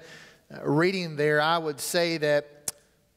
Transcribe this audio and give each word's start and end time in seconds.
uh, 0.54 0.64
reading 0.64 1.16
there, 1.16 1.40
I 1.40 1.58
would 1.58 1.80
say 1.80 2.16
that 2.18 2.72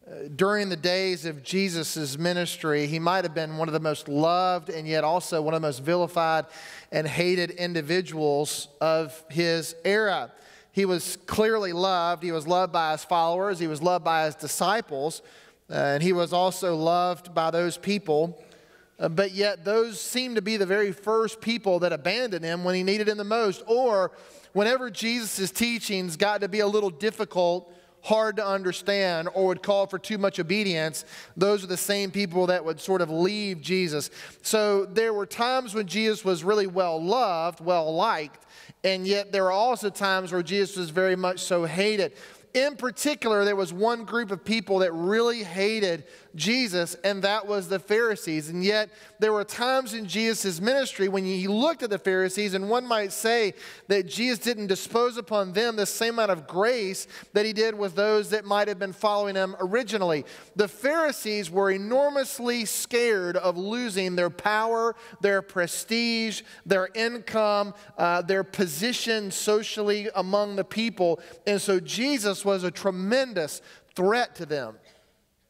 uh, 0.09 0.29
during 0.35 0.69
the 0.69 0.75
days 0.75 1.23
of 1.25 1.43
Jesus' 1.43 2.17
ministry, 2.17 2.87
he 2.87 2.97
might 2.97 3.23
have 3.23 3.35
been 3.35 3.57
one 3.57 3.67
of 3.67 3.73
the 3.73 3.79
most 3.79 4.07
loved 4.07 4.71
and 4.71 4.87
yet 4.87 5.03
also 5.03 5.39
one 5.39 5.53
of 5.53 5.61
the 5.61 5.67
most 5.67 5.83
vilified 5.83 6.47
and 6.91 7.07
hated 7.07 7.51
individuals 7.51 8.69
of 8.81 9.23
his 9.29 9.75
era. 9.85 10.31
He 10.71 10.85
was 10.85 11.19
clearly 11.27 11.73
loved. 11.73 12.23
He 12.23 12.31
was 12.31 12.47
loved 12.47 12.73
by 12.73 12.93
his 12.93 13.03
followers, 13.03 13.59
he 13.59 13.67
was 13.67 13.83
loved 13.83 14.03
by 14.03 14.25
his 14.25 14.33
disciples, 14.33 15.21
uh, 15.69 15.75
and 15.75 16.01
he 16.01 16.11
was 16.11 16.33
also 16.33 16.75
loved 16.75 17.35
by 17.35 17.51
those 17.51 17.77
people 17.77 18.43
uh, 18.97 19.09
but 19.09 19.31
yet, 19.31 19.65
those 19.65 19.99
seem 19.99 20.35
to 20.35 20.41
be 20.41 20.57
the 20.57 20.65
very 20.65 20.91
first 20.91 21.41
people 21.41 21.79
that 21.79 21.91
abandoned 21.91 22.45
him 22.45 22.63
when 22.63 22.75
he 22.75 22.83
needed 22.83 23.09
him 23.09 23.17
the 23.17 23.23
most. 23.23 23.61
Or 23.67 24.11
whenever 24.53 24.89
Jesus' 24.89 25.51
teachings 25.51 26.15
got 26.15 26.41
to 26.41 26.47
be 26.47 26.61
a 26.61 26.67
little 26.67 26.89
difficult, 26.89 27.73
hard 28.01 28.37
to 28.37 28.45
understand, 28.45 29.27
or 29.33 29.47
would 29.47 29.63
call 29.63 29.87
for 29.87 29.99
too 29.99 30.17
much 30.17 30.39
obedience, 30.39 31.03
those 31.35 31.63
are 31.63 31.67
the 31.67 31.75
same 31.75 32.11
people 32.11 32.47
that 32.47 32.63
would 32.63 32.79
sort 32.79 33.01
of 33.01 33.09
leave 33.09 33.59
Jesus. 33.59 34.11
So 34.43 34.85
there 34.85 35.11
were 35.11 35.25
times 35.25 35.73
when 35.73 35.87
Jesus 35.87 36.23
was 36.23 36.43
really 36.43 36.67
well 36.67 37.03
loved, 37.03 37.59
well 37.59 37.93
liked, 37.93 38.45
and 38.83 39.05
yet 39.05 39.31
there 39.31 39.43
were 39.43 39.51
also 39.51 39.89
times 39.89 40.31
where 40.31 40.43
Jesus 40.43 40.77
was 40.77 40.89
very 40.91 41.15
much 41.15 41.39
so 41.39 41.65
hated. 41.65 42.13
In 42.53 42.77
particular, 42.77 43.43
there 43.43 43.55
was 43.55 43.73
one 43.73 44.05
group 44.05 44.31
of 44.31 44.45
people 44.45 44.79
that 44.79 44.93
really 44.93 45.43
hated 45.43 46.05
Jesus, 46.35 46.95
and 47.03 47.23
that 47.23 47.47
was 47.47 47.69
the 47.69 47.79
Pharisees. 47.79 48.49
And 48.49 48.63
yet, 48.63 48.89
there 49.19 49.31
were 49.31 49.43
times 49.43 49.93
in 49.93 50.07
Jesus' 50.07 50.59
ministry 50.59 51.07
when 51.07 51.23
he 51.23 51.47
looked 51.47 51.83
at 51.83 51.89
the 51.89 51.97
Pharisees, 51.97 52.53
and 52.53 52.69
one 52.69 52.85
might 52.85 53.11
say 53.11 53.53
that 53.87 54.07
Jesus 54.07 54.39
didn't 54.39 54.67
dispose 54.67 55.17
upon 55.17 55.53
them 55.53 55.75
the 55.75 55.85
same 55.85 56.15
amount 56.15 56.31
of 56.31 56.47
grace 56.47 57.07
that 57.33 57.45
he 57.45 57.53
did 57.53 57.75
with 57.75 57.95
those 57.95 58.29
that 58.31 58.45
might 58.45 58.67
have 58.67 58.79
been 58.79 58.93
following 58.93 59.35
him 59.35 59.55
originally. 59.59 60.25
The 60.55 60.67
Pharisees 60.67 61.49
were 61.49 61.71
enormously 61.71 62.65
scared 62.65 63.37
of 63.37 63.57
losing 63.57 64.15
their 64.15 64.29
power, 64.29 64.95
their 65.21 65.41
prestige, 65.41 66.41
their 66.65 66.89
income, 66.93 67.73
uh, 67.97 68.21
their 68.21 68.43
position 68.43 69.31
socially 69.31 70.09
among 70.15 70.55
the 70.55 70.65
people. 70.65 71.19
And 71.47 71.61
so, 71.61 71.79
Jesus 71.79 72.43
was 72.43 72.63
a 72.63 72.71
tremendous 72.71 73.61
threat 73.95 74.35
to 74.35 74.45
them. 74.45 74.75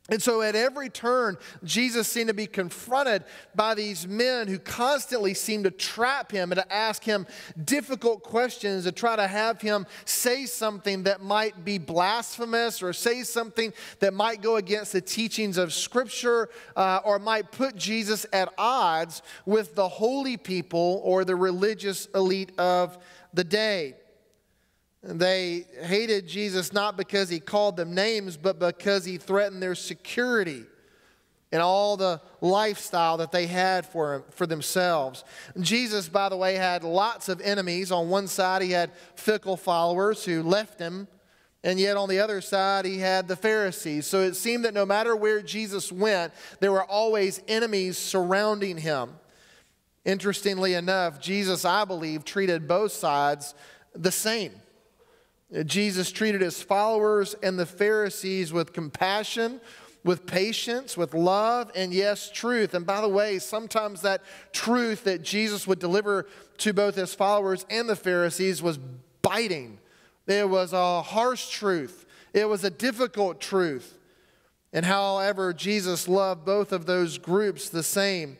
And 0.08 0.22
so 0.22 0.44
at 0.44 0.56
every 0.56 0.90
turn, 0.90 1.36
Jesus 1.64 2.08
seemed 2.08 2.28
to 2.28 2.34
be 2.36 2.46
confronted 2.46 3.24
by 3.56 3.74
these 3.74 4.08
men 4.08 4.48
who 4.48 4.60
constantly 4.60 5.34
seemed 5.34 5.64
to 5.64 5.72
trap 5.72 6.32
him 6.32 6.52
and 6.52 6.62
to 6.62 6.74
ask 6.74 7.04
him 7.04 7.26
difficult 7.64 8.22
questions 8.22 8.84
to 8.84 8.92
try 8.92 9.16
to 9.16 9.26
have 9.26 9.62
him 9.62 9.88
say 10.06 10.46
something 10.46 11.04
that 11.04 11.24
might 11.24 11.66
be 11.66 11.80
blasphemous 11.80 12.84
or 12.84 12.94
say 12.94 13.24
something 13.24 13.74
that 14.00 14.14
might 14.14 14.44
go 14.44 14.58
against 14.58 14.94
the 14.94 15.02
teachings 15.02 15.58
of 15.58 15.74
Scripture 15.74 16.50
uh, 16.76 17.00
or 17.04 17.18
might 17.18 17.52
put 17.52 17.76
Jesus 17.76 18.28
at 18.32 18.54
odds 18.60 19.24
with 19.48 19.74
the 19.74 19.90
holy 19.90 20.38
people 20.38 21.02
or 21.04 21.26
the 21.26 21.36
religious 21.36 22.06
elite 22.14 22.52
of 22.60 23.00
the 23.34 23.44
day. 23.44 23.96
They 25.08 25.68
hated 25.84 26.28
Jesus 26.28 26.74
not 26.74 26.98
because 26.98 27.30
he 27.30 27.40
called 27.40 27.78
them 27.78 27.94
names, 27.94 28.38
but 28.38 28.58
because 28.58 29.06
he 29.06 29.18
threatened 29.18 29.62
their 29.62 29.76
security 29.76 30.64
and 31.52 31.62
all 31.62 31.96
the 31.96 32.20
lifestyle 32.42 33.18
that 33.18 33.32
they 33.32 33.46
had 33.46 33.86
for, 33.86 34.26
for 34.32 34.48
themselves. 34.48 35.24
Jesus, 35.60 36.10
by 36.10 36.28
the 36.28 36.36
way, 36.36 36.56
had 36.56 36.84
lots 36.84 37.30
of 37.30 37.40
enemies. 37.42 37.92
On 37.92 38.10
one 38.10 38.28
side, 38.28 38.64
he 38.64 38.72
had 38.72 38.92
fickle 39.16 39.56
followers 39.58 40.26
who 40.26 40.42
left 40.42 40.80
him, 40.80 41.08
and 41.64 41.80
yet 41.80 41.98
on 41.98 42.10
the 42.10 42.20
other 42.20 42.42
side, 42.42 42.84
he 42.84 42.98
had 42.98 43.28
the 43.28 43.36
Pharisees. 43.36 44.08
So 44.08 44.22
it 44.22 44.36
seemed 44.36 44.66
that 44.66 44.74
no 44.74 44.88
matter 44.88 45.16
where 45.16 45.42
Jesus 45.44 45.92
went, 45.92 46.34
there 46.62 46.72
were 46.72 46.84
always 46.84 47.42
enemies 47.48 47.98
surrounding 47.98 48.78
him. 48.78 49.12
Interestingly 50.04 50.74
enough, 50.74 51.22
Jesus, 51.22 51.64
I 51.64 51.86
believe, 51.86 52.26
treated 52.26 52.68
both 52.68 52.92
sides 52.92 53.54
the 53.94 54.12
same. 54.12 54.52
Jesus 55.66 56.12
treated 56.12 56.42
his 56.42 56.62
followers 56.62 57.36
and 57.44 57.58
the 57.58 57.66
Pharisees 57.66 58.52
with 58.52 58.74
compassion, 58.74 59.62
with 60.04 60.26
patience, 60.26 60.98
with 60.98 61.14
love, 61.14 61.72
and 61.76 61.94
yes, 61.94 62.32
truth. 62.32 62.74
And 62.74 62.86
by 62.86 63.02
the 63.02 63.10
way, 63.10 63.40
sometimes 63.40 64.02
that 64.02 64.22
truth 64.54 65.04
that 65.04 65.24
Jesus 65.24 65.68
would 65.68 65.80
deliver 65.80 66.28
to 66.60 66.74
both 66.74 66.96
his 66.96 67.14
followers 67.14 67.66
and 67.70 67.88
the 67.88 67.96
Pharisees 67.96 68.62
was 68.62 68.80
biting. 69.22 69.80
It 70.28 70.50
was 70.50 70.74
a 70.74 71.02
harsh 71.02 71.50
truth, 71.50 72.06
it 72.34 72.48
was 72.48 72.64
a 72.64 72.70
difficult 72.70 73.40
truth. 73.40 73.98
And 74.74 74.86
however, 74.86 75.54
Jesus 75.54 76.08
loved 76.08 76.44
both 76.44 76.74
of 76.74 76.86
those 76.86 77.18
groups 77.18 77.70
the 77.70 77.84
same. 77.84 78.38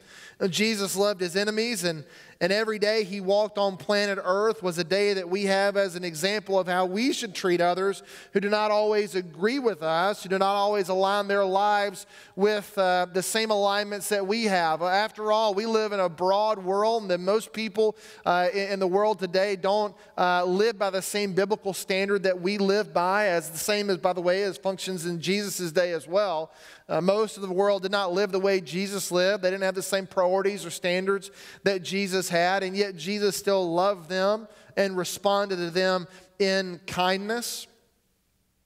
Jesus 0.50 0.98
loved 0.98 1.22
his 1.22 1.38
enemies, 1.38 1.86
and 1.86 2.04
and 2.42 2.52
every 2.52 2.80
day 2.80 3.04
he 3.04 3.22
walked 3.22 3.58
on 3.58 3.78
planet 3.78 4.20
Earth 4.22 4.62
was 4.62 4.78
a 4.78 4.84
day 4.84 5.14
that 5.14 5.30
we 5.30 5.44
have 5.44 5.78
as 5.78 5.96
an 5.96 6.04
example 6.04 6.60
of 6.60 6.68
how 6.68 6.86
we 6.86 7.14
should 7.14 7.34
treat 7.34 7.62
others 7.62 8.04
who 8.34 8.40
do 8.40 8.50
not 8.50 8.72
always 8.72 9.16
agree 9.16 9.60
with 9.60 9.82
us, 9.82 10.24
who 10.24 10.30
do 10.30 10.38
not 10.38 10.56
always 10.56 10.90
align 10.90 11.28
their 11.28 11.46
lives 11.46 12.06
with 12.36 12.78
uh, 12.78 13.08
the 13.14 13.24
same 13.24 13.52
alignments 13.52 14.10
that 14.10 14.28
we 14.28 14.46
have. 14.46 14.82
After 14.82 15.32
all, 15.32 15.54
we 15.54 15.66
live 15.66 15.94
in 15.94 16.00
a 16.00 16.10
broad 16.10 16.60
world, 16.60 17.04
and 17.04 17.12
that 17.12 17.20
most 17.20 17.54
people 17.54 17.96
uh, 18.26 18.50
in 18.54 18.80
the 18.80 18.88
world 18.88 19.20
today 19.20 19.56
don't 19.56 19.96
uh, 20.18 20.44
live 20.44 20.78
by 20.78 20.90
the 20.90 21.02
same 21.02 21.34
biblical 21.34 21.74
standard 21.74 22.24
that 22.24 22.42
we 22.42 22.58
live 22.58 22.94
by, 22.94 23.28
as 23.28 23.50
the 23.50 23.58
same 23.58 23.90
as, 23.90 23.98
by 23.98 24.14
the 24.14 24.22
way, 24.22 24.44
as 24.44 24.58
functions 24.58 25.06
in 25.06 25.22
Jesus' 25.22 25.72
day 25.72 25.92
as 25.92 26.08
well. 26.08 26.52
Uh, 26.88 27.02
most 27.02 27.36
of 27.36 27.42
the 27.42 27.50
world 27.50 27.82
did 27.82 27.92
not 27.92 28.14
live 28.14 28.32
the 28.32 28.40
way 28.40 28.62
Jesus 28.62 29.12
lived. 29.12 29.44
They 29.44 29.50
didn't 29.50 29.64
have 29.64 29.74
the 29.74 29.82
same 29.82 30.06
priorities 30.06 30.66
or 30.66 30.70
standards 30.70 31.32
that 31.64 31.82
Jesus 31.82 32.25
had, 32.30 32.64
and 32.64 32.76
yet 32.76 32.96
Jesus 32.96 33.36
still 33.36 33.74
loved 33.74 34.10
them 34.10 34.48
and 34.78 34.98
responded 34.98 35.58
to 35.58 35.70
them 35.70 36.08
in 36.40 36.80
kindness. 36.88 37.68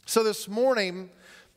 So 0.06 0.24
this 0.24 0.48
morning, 0.48 1.10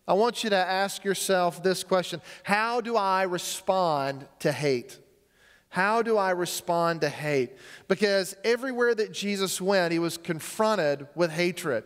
I 0.06 0.14
want 0.14 0.44
you 0.44 0.50
to 0.50 0.56
ask 0.56 1.04
yourself 1.04 1.62
this 1.62 1.84
question 1.84 2.20
How 2.42 2.80
do 2.80 2.96
I 2.96 3.22
respond 3.22 4.26
to 4.40 4.52
hate? 4.52 4.98
How 5.68 6.02
do 6.02 6.18
I 6.18 6.32
respond 6.32 7.00
to 7.00 7.08
hate? 7.08 7.52
Because 7.88 8.36
everywhere 8.44 8.94
that 8.94 9.10
Jesus 9.10 9.58
went, 9.58 9.92
he 9.92 9.98
was 9.98 10.18
confronted 10.18 11.06
with 11.14 11.30
hatred. 11.30 11.84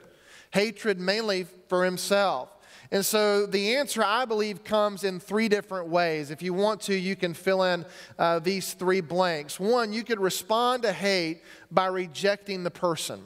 Hatred 0.50 0.98
mainly 0.98 1.46
for 1.68 1.84
himself. 1.84 2.55
And 2.90 3.04
so 3.04 3.46
the 3.46 3.76
answer, 3.76 4.02
I 4.04 4.24
believe, 4.24 4.64
comes 4.64 5.04
in 5.04 5.18
three 5.18 5.48
different 5.48 5.88
ways. 5.88 6.30
If 6.30 6.42
you 6.42 6.54
want 6.54 6.80
to, 6.82 6.94
you 6.94 7.16
can 7.16 7.34
fill 7.34 7.62
in 7.64 7.84
uh, 8.18 8.38
these 8.38 8.74
three 8.74 9.00
blanks. 9.00 9.58
One, 9.58 9.92
you 9.92 10.04
could 10.04 10.20
respond 10.20 10.82
to 10.84 10.92
hate 10.92 11.42
by 11.70 11.86
rejecting 11.86 12.62
the 12.62 12.70
person. 12.70 13.22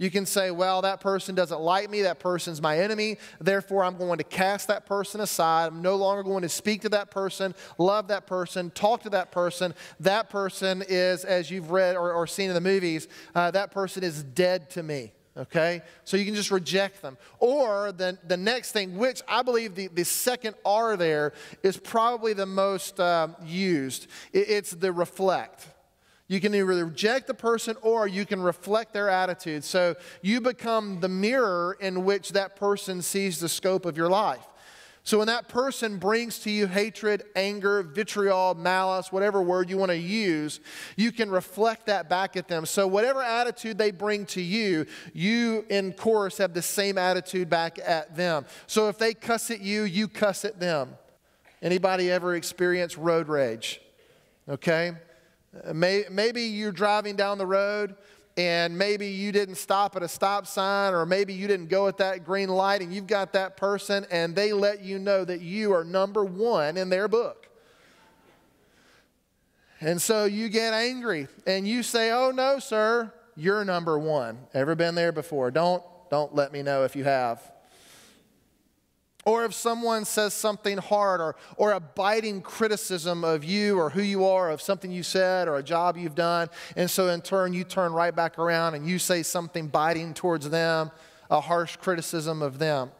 You 0.00 0.12
can 0.12 0.26
say, 0.26 0.52
well, 0.52 0.82
that 0.82 1.00
person 1.00 1.34
doesn't 1.34 1.60
like 1.60 1.90
me, 1.90 2.02
that 2.02 2.20
person's 2.20 2.62
my 2.62 2.78
enemy, 2.78 3.18
therefore 3.40 3.82
I'm 3.82 3.96
going 3.96 4.18
to 4.18 4.24
cast 4.24 4.68
that 4.68 4.86
person 4.86 5.20
aside. 5.20 5.66
I'm 5.66 5.82
no 5.82 5.96
longer 5.96 6.22
going 6.22 6.42
to 6.42 6.48
speak 6.48 6.82
to 6.82 6.88
that 6.90 7.10
person, 7.10 7.52
love 7.78 8.06
that 8.08 8.24
person, 8.24 8.70
talk 8.70 9.02
to 9.02 9.10
that 9.10 9.32
person. 9.32 9.74
That 9.98 10.30
person 10.30 10.84
is, 10.88 11.24
as 11.24 11.50
you've 11.50 11.72
read 11.72 11.96
or, 11.96 12.12
or 12.12 12.28
seen 12.28 12.48
in 12.48 12.54
the 12.54 12.60
movies, 12.60 13.08
uh, 13.34 13.50
that 13.50 13.72
person 13.72 14.04
is 14.04 14.22
dead 14.22 14.70
to 14.70 14.84
me 14.84 15.12
okay? 15.38 15.82
So 16.04 16.16
you 16.16 16.24
can 16.24 16.34
just 16.34 16.50
reject 16.50 17.02
them. 17.02 17.16
Or 17.38 17.92
the, 17.92 18.18
the 18.26 18.36
next 18.36 18.72
thing, 18.72 18.96
which 18.96 19.22
I 19.28 19.42
believe 19.42 19.74
the, 19.74 19.88
the 19.88 20.04
second 20.04 20.56
R 20.64 20.96
there 20.96 21.32
is 21.62 21.76
probably 21.76 22.32
the 22.32 22.46
most 22.46 22.98
uh, 22.98 23.28
used, 23.44 24.08
it, 24.32 24.50
it's 24.50 24.72
the 24.72 24.92
reflect. 24.92 25.66
You 26.28 26.40
can 26.40 26.54
either 26.54 26.84
reject 26.84 27.26
the 27.26 27.34
person 27.34 27.76
or 27.80 28.06
you 28.06 28.26
can 28.26 28.42
reflect 28.42 28.92
their 28.92 29.08
attitude. 29.08 29.64
So 29.64 29.96
you 30.20 30.42
become 30.42 31.00
the 31.00 31.08
mirror 31.08 31.76
in 31.80 32.04
which 32.04 32.32
that 32.32 32.54
person 32.54 33.00
sees 33.00 33.40
the 33.40 33.48
scope 33.48 33.86
of 33.86 33.96
your 33.96 34.10
life. 34.10 34.46
So 35.08 35.16
when 35.16 35.28
that 35.28 35.48
person 35.48 35.96
brings 35.96 36.38
to 36.40 36.50
you 36.50 36.66
hatred, 36.66 37.22
anger, 37.34 37.82
vitriol, 37.82 38.54
malice, 38.54 39.10
whatever 39.10 39.40
word 39.40 39.70
you 39.70 39.78
want 39.78 39.90
to 39.90 39.96
use, 39.96 40.60
you 40.98 41.12
can 41.12 41.30
reflect 41.30 41.86
that 41.86 42.10
back 42.10 42.36
at 42.36 42.46
them. 42.46 42.66
So 42.66 42.86
whatever 42.86 43.22
attitude 43.22 43.78
they 43.78 43.90
bring 43.90 44.26
to 44.26 44.42
you, 44.42 44.84
you 45.14 45.64
in 45.70 45.94
course 45.94 46.36
have 46.36 46.52
the 46.52 46.60
same 46.60 46.98
attitude 46.98 47.48
back 47.48 47.78
at 47.82 48.16
them. 48.16 48.44
So 48.66 48.90
if 48.90 48.98
they 48.98 49.14
cuss 49.14 49.50
at 49.50 49.62
you, 49.62 49.84
you 49.84 50.08
cuss 50.08 50.44
at 50.44 50.60
them. 50.60 50.90
Anybody 51.62 52.10
ever 52.10 52.34
experience 52.34 52.98
road 52.98 53.28
rage? 53.28 53.80
Okay? 54.46 54.92
Uh, 55.64 55.72
maybe 55.72 56.42
you're 56.42 56.70
driving 56.70 57.16
down 57.16 57.38
the 57.38 57.46
road 57.46 57.96
and 58.38 58.78
maybe 58.78 59.08
you 59.08 59.32
didn't 59.32 59.56
stop 59.56 59.96
at 59.96 60.02
a 60.04 60.08
stop 60.08 60.46
sign, 60.46 60.94
or 60.94 61.04
maybe 61.04 61.34
you 61.34 61.48
didn't 61.48 61.68
go 61.68 61.88
at 61.88 61.98
that 61.98 62.24
green 62.24 62.48
light, 62.48 62.80
and 62.80 62.94
you've 62.94 63.08
got 63.08 63.32
that 63.32 63.56
person, 63.56 64.06
and 64.12 64.36
they 64.36 64.52
let 64.52 64.80
you 64.80 65.00
know 65.00 65.24
that 65.24 65.40
you 65.40 65.72
are 65.72 65.82
number 65.82 66.24
one 66.24 66.76
in 66.76 66.88
their 66.88 67.08
book. 67.08 67.48
And 69.80 70.00
so 70.00 70.24
you 70.24 70.48
get 70.48 70.72
angry 70.72 71.28
and 71.46 71.66
you 71.66 71.82
say, 71.82 72.10
Oh, 72.10 72.30
no, 72.32 72.58
sir, 72.58 73.12
you're 73.36 73.64
number 73.64 73.98
one. 73.98 74.38
Ever 74.54 74.74
been 74.74 74.94
there 74.94 75.12
before? 75.12 75.50
Don't, 75.50 75.82
don't 76.10 76.34
let 76.34 76.52
me 76.52 76.62
know 76.62 76.84
if 76.84 76.96
you 76.96 77.04
have. 77.04 77.40
Or 79.28 79.44
if 79.44 79.52
someone 79.52 80.06
says 80.06 80.32
something 80.32 80.78
hard 80.78 81.20
or, 81.20 81.36
or 81.58 81.72
a 81.72 81.80
biting 81.80 82.40
criticism 82.40 83.24
of 83.24 83.44
you 83.44 83.78
or 83.78 83.90
who 83.90 84.00
you 84.00 84.24
are, 84.24 84.50
of 84.50 84.62
something 84.62 84.90
you 84.90 85.02
said 85.02 85.48
or 85.48 85.58
a 85.58 85.62
job 85.62 85.98
you've 85.98 86.14
done, 86.14 86.48
and 86.76 86.90
so 86.90 87.08
in 87.08 87.20
turn 87.20 87.52
you 87.52 87.62
turn 87.62 87.92
right 87.92 88.16
back 88.16 88.38
around 88.38 88.72
and 88.72 88.88
you 88.88 88.98
say 88.98 89.22
something 89.22 89.66
biting 89.68 90.14
towards 90.14 90.48
them, 90.48 90.90
a 91.30 91.42
harsh 91.42 91.76
criticism 91.76 92.40
of 92.40 92.58
them. 92.58 92.90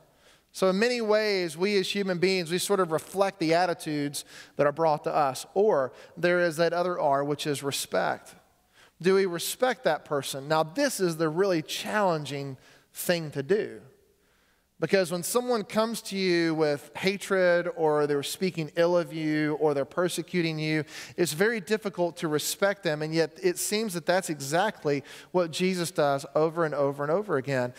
So, 0.53 0.69
in 0.69 0.79
many 0.79 1.01
ways, 1.01 1.57
we 1.57 1.79
as 1.79 1.89
human 1.89 2.19
beings, 2.19 2.51
we 2.51 2.59
sort 2.59 2.81
of 2.81 2.93
reflect 2.93 3.39
the 3.39 3.55
attitudes 3.55 4.27
that 4.57 4.67
are 4.67 4.73
brought 4.73 5.05
to 5.05 5.15
us. 5.15 5.47
Or 5.55 5.95
there 6.15 6.41
is 6.41 6.59
that 6.59 6.75
other 6.75 7.01
R, 7.01 7.25
which 7.25 7.47
is 7.47 7.63
respect. 7.63 8.35
Do 9.01 9.15
we 9.15 9.25
respect 9.25 9.85
that 9.85 10.05
person? 10.05 10.47
Now, 10.47 10.63
this 10.63 11.01
is 11.01 11.17
the 11.17 11.31
really 11.31 11.63
challenging 11.63 12.59
thing 12.93 13.31
to 13.31 13.43
do. 13.43 13.81
Because 14.81 15.11
when 15.11 15.25
someone 15.25 15.65
comes 15.65 16.01
to 16.03 16.17
you 16.17 16.55
with 16.55 16.93
hatred 16.97 17.69
or 17.77 18.07
they're 18.07 18.23
speaking 18.23 18.71
ill 18.77 18.97
of 18.97 19.13
you 19.13 19.55
or 19.55 19.75
they're 19.75 19.85
persecuting 19.85 20.57
you, 20.57 20.85
it's 21.17 21.33
very 21.33 21.61
difficult 21.61 22.17
to 22.19 22.29
respect 22.29 22.85
them. 22.85 23.03
And 23.03 23.13
yet 23.13 23.39
it 23.43 23.59
seems 23.59 23.95
that 23.95 24.07
that's 24.07 24.31
exactly 24.31 25.03
what 25.33 25.51
Jesus 25.51 25.91
does 25.91 26.25
over 26.37 26.65
and 26.65 26.75
over 26.75 27.03
and 27.03 27.11
over 27.11 27.39
again. 27.39 27.75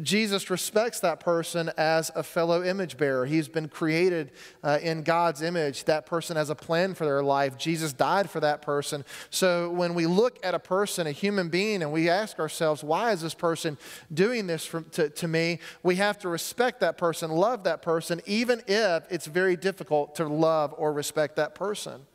Jesus 0.00 0.48
respects 0.48 1.00
that 1.00 1.20
person 1.20 1.70
as 1.76 2.10
a 2.14 2.22
fellow 2.22 2.64
image 2.64 2.96
bearer. 2.96 3.26
He's 3.26 3.48
been 3.48 3.68
created 3.68 4.32
uh, 4.62 4.78
in 4.80 5.02
God's 5.02 5.42
image. 5.42 5.84
That 5.84 6.06
person 6.06 6.38
has 6.38 6.48
a 6.48 6.54
plan 6.54 6.94
for 6.94 7.04
their 7.04 7.22
life. 7.22 7.58
Jesus 7.58 7.92
died 7.92 8.30
for 8.30 8.40
that 8.40 8.62
person. 8.62 9.04
So 9.28 9.68
when 9.68 9.92
we 9.92 10.06
look 10.06 10.38
at 10.42 10.54
a 10.54 10.58
person, 10.58 11.06
a 11.06 11.12
human 11.12 11.50
being, 11.50 11.82
and 11.82 11.92
we 11.92 12.08
ask 12.08 12.38
ourselves, 12.38 12.82
why 12.82 13.12
is 13.12 13.20
this 13.20 13.34
person 13.34 13.76
doing 14.12 14.46
this 14.46 14.64
for, 14.64 14.80
to, 14.80 15.10
to 15.10 15.28
me? 15.28 15.58
We 15.82 15.96
have 15.96 16.18
to 16.20 16.30
respect 16.30 16.80
that 16.80 16.96
person, 16.96 17.30
love 17.30 17.64
that 17.64 17.82
person, 17.82 18.22
even 18.24 18.62
if 18.66 19.04
it's 19.10 19.26
very 19.26 19.56
difficult 19.56 20.14
to 20.14 20.26
love 20.26 20.74
or 20.78 20.94
respect 20.94 21.36
that 21.36 21.54
person. 21.54 22.06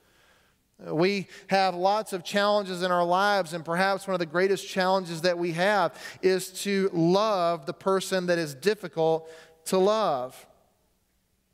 We 0.85 1.27
have 1.47 1.75
lots 1.75 2.13
of 2.13 2.23
challenges 2.23 2.83
in 2.83 2.91
our 2.91 3.03
lives, 3.03 3.53
and 3.53 3.65
perhaps 3.65 4.07
one 4.07 4.13
of 4.13 4.19
the 4.19 4.25
greatest 4.25 4.67
challenges 4.67 5.21
that 5.21 5.37
we 5.37 5.51
have 5.51 5.93
is 6.21 6.49
to 6.63 6.89
love 6.93 7.65
the 7.65 7.73
person 7.73 8.27
that 8.27 8.37
is 8.37 8.53
difficult 8.55 9.29
to 9.65 9.77
love. 9.77 10.45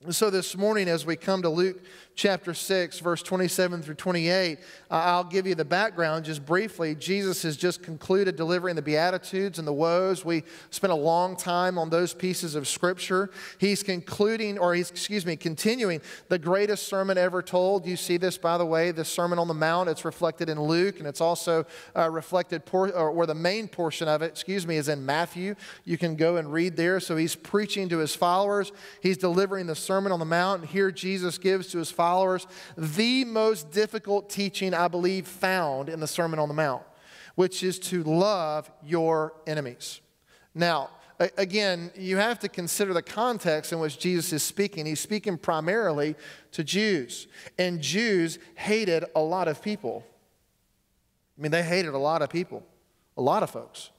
So, 0.09 0.29
this 0.29 0.55
morning, 0.55 0.87
as 0.87 1.05
we 1.05 1.15
come 1.15 1.41
to 1.41 1.49
Luke 1.49 1.81
chapter 2.15 2.53
6, 2.53 2.99
verse 2.99 3.21
27 3.21 3.81
through 3.81 3.95
28. 3.95 4.59
Uh, 4.89 4.93
I'll 4.93 5.23
give 5.23 5.45
you 5.45 5.55
the 5.55 5.65
background 5.65 6.25
just 6.25 6.45
briefly. 6.45 6.95
Jesus 6.95 7.43
has 7.43 7.57
just 7.57 7.83
concluded 7.83 8.35
delivering 8.35 8.75
the 8.75 8.81
Beatitudes 8.81 9.59
and 9.59 9.67
the 9.67 9.73
woes. 9.73 10.23
We 10.23 10.43
spent 10.69 10.93
a 10.93 10.95
long 10.95 11.35
time 11.35 11.77
on 11.77 11.89
those 11.89 12.13
pieces 12.13 12.55
of 12.55 12.67
Scripture. 12.67 13.31
He's 13.57 13.83
concluding, 13.83 14.57
or 14.57 14.73
he's, 14.73 14.91
excuse 14.91 15.25
me, 15.25 15.35
continuing 15.35 16.01
the 16.29 16.39
greatest 16.39 16.87
sermon 16.87 17.17
ever 17.17 17.41
told. 17.41 17.85
You 17.85 17.97
see 17.97 18.17
this, 18.17 18.37
by 18.37 18.57
the 18.57 18.65
way, 18.65 18.91
the 18.91 19.05
Sermon 19.05 19.39
on 19.39 19.47
the 19.47 19.53
Mount. 19.53 19.89
It's 19.89 20.05
reflected 20.05 20.49
in 20.49 20.61
Luke, 20.61 20.99
and 20.99 21.07
it's 21.07 21.21
also 21.21 21.65
uh, 21.95 22.09
reflected, 22.09 22.65
por- 22.65 22.91
or 22.91 23.25
the 23.25 23.35
main 23.35 23.67
portion 23.67 24.07
of 24.07 24.21
it, 24.21 24.27
excuse 24.27 24.65
me, 24.65 24.77
is 24.77 24.87
in 24.87 25.05
Matthew. 25.05 25.55
You 25.83 25.97
can 25.97 26.15
go 26.15 26.37
and 26.37 26.51
read 26.51 26.77
there. 26.77 26.99
So 26.99 27.17
he's 27.17 27.35
preaching 27.35 27.89
to 27.89 27.97
his 27.97 28.15
followers, 28.15 28.71
he's 29.01 29.17
delivering 29.17 29.67
the 29.67 29.75
Sermon 29.75 29.94
on 30.11 30.19
the 30.19 30.25
Mount. 30.25 30.65
Here 30.65 30.91
Jesus 30.91 31.37
gives 31.37 31.67
to 31.67 31.77
his 31.77 31.91
followers 31.91 32.47
the 32.77 33.25
most 33.25 33.71
difficult 33.71 34.29
teaching, 34.29 34.73
I 34.73 34.87
believe, 34.87 35.27
found 35.27 35.89
in 35.89 35.99
the 35.99 36.07
Sermon 36.07 36.39
on 36.39 36.47
the 36.47 36.53
Mount, 36.53 36.83
which 37.35 37.63
is 37.63 37.79
to 37.79 38.03
love 38.03 38.69
your 38.83 39.33
enemies. 39.47 40.01
Now, 40.53 40.89
again, 41.37 41.91
you 41.95 42.17
have 42.17 42.39
to 42.39 42.49
consider 42.49 42.93
the 42.93 43.01
context 43.01 43.71
in 43.71 43.79
which 43.79 43.99
Jesus 43.99 44.33
is 44.33 44.43
speaking. 44.43 44.85
He's 44.85 44.99
speaking 44.99 45.37
primarily 45.37 46.15
to 46.51 46.63
Jews, 46.63 47.27
and 47.57 47.81
Jews 47.81 48.39
hated 48.55 49.05
a 49.15 49.21
lot 49.21 49.47
of 49.47 49.61
people. 49.61 50.05
I 51.37 51.41
mean, 51.41 51.51
they 51.51 51.63
hated 51.63 51.93
a 51.93 51.97
lot 51.97 52.21
of 52.21 52.29
people, 52.29 52.63
a 53.17 53.21
lot 53.21 53.43
of 53.43 53.49
folks. 53.49 53.91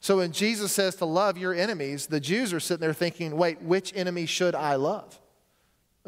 So 0.00 0.18
when 0.18 0.32
Jesus 0.32 0.70
says 0.70 0.96
to 0.96 1.06
love 1.06 1.38
your 1.38 1.54
enemies, 1.54 2.06
the 2.08 2.20
Jews 2.20 2.52
are 2.52 2.60
sitting 2.60 2.82
there 2.82 2.92
thinking, 2.92 3.36
wait, 3.38 3.62
which 3.62 3.90
enemy 3.96 4.26
should 4.26 4.54
I 4.54 4.74
love? 4.74 5.18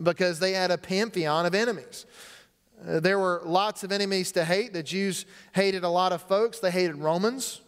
Because 0.02 0.38
they 0.38 0.52
had 0.52 0.70
a 0.70 0.78
pantheon 0.78 1.46
of 1.46 1.54
enemies. 1.54 2.06
Uh, 2.86 3.00
there 3.00 3.18
were 3.18 3.42
lots 3.44 3.84
of 3.84 3.92
enemies 3.92 4.32
to 4.32 4.44
hate. 4.44 4.72
The 4.72 4.82
Jews 4.82 5.24
hated 5.54 5.84
a 5.84 5.88
lot 5.88 6.12
of 6.12 6.22
folks. 6.22 6.58
They 6.58 6.70
hated 6.70 6.96
Romans. 6.96 7.62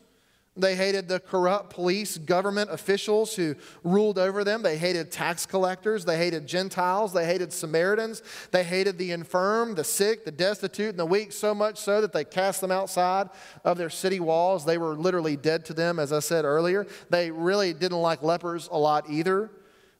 They 0.59 0.75
hated 0.75 1.07
the 1.07 1.21
corrupt 1.21 1.71
police, 1.71 2.19
government 2.19 2.71
officials 2.73 3.37
who 3.37 3.55
ruled 3.85 4.19
over 4.19 4.43
them. 4.43 4.63
They 4.63 4.77
hated 4.77 5.13
tax 5.13 5.47
collectors. 5.47 6.05
They 6.05 6.19
hated 6.19 6.49
Gentiles. 6.49 7.13
They 7.13 7.27
hated 7.27 7.53
Samaritans. 7.53 8.23
They 8.51 8.65
hated 8.65 8.99
the 8.99 9.13
infirm, 9.13 9.77
the 9.77 9.85
sick, 9.85 10.25
the 10.25 10.33
destitute, 10.33 10.91
and 10.91 10.99
the 10.99 11.07
weak, 11.07 11.31
so 11.31 11.55
much 11.55 11.79
so 11.79 12.01
that 12.01 12.13
they 12.13 12.25
cast 12.25 12.61
them 12.61 12.73
outside 12.73 13.29
of 13.65 13.79
their 13.79 13.89
city 13.89 14.19
walls. 14.19 14.65
They 14.65 14.79
were 14.79 14.97
literally 14.97 15.37
dead 15.37 15.65
to 15.67 15.75
them, 15.75 16.01
as 16.01 16.13
I 16.13 16.19
said 16.19 16.45
earlier. 16.45 16.89
They 17.09 17.31
really 17.31 17.73
didn't 17.73 18.03
like 18.03 18.25
lepers 18.25 18.69
a 18.73 18.79
lot 18.79 19.09
either. 19.09 19.53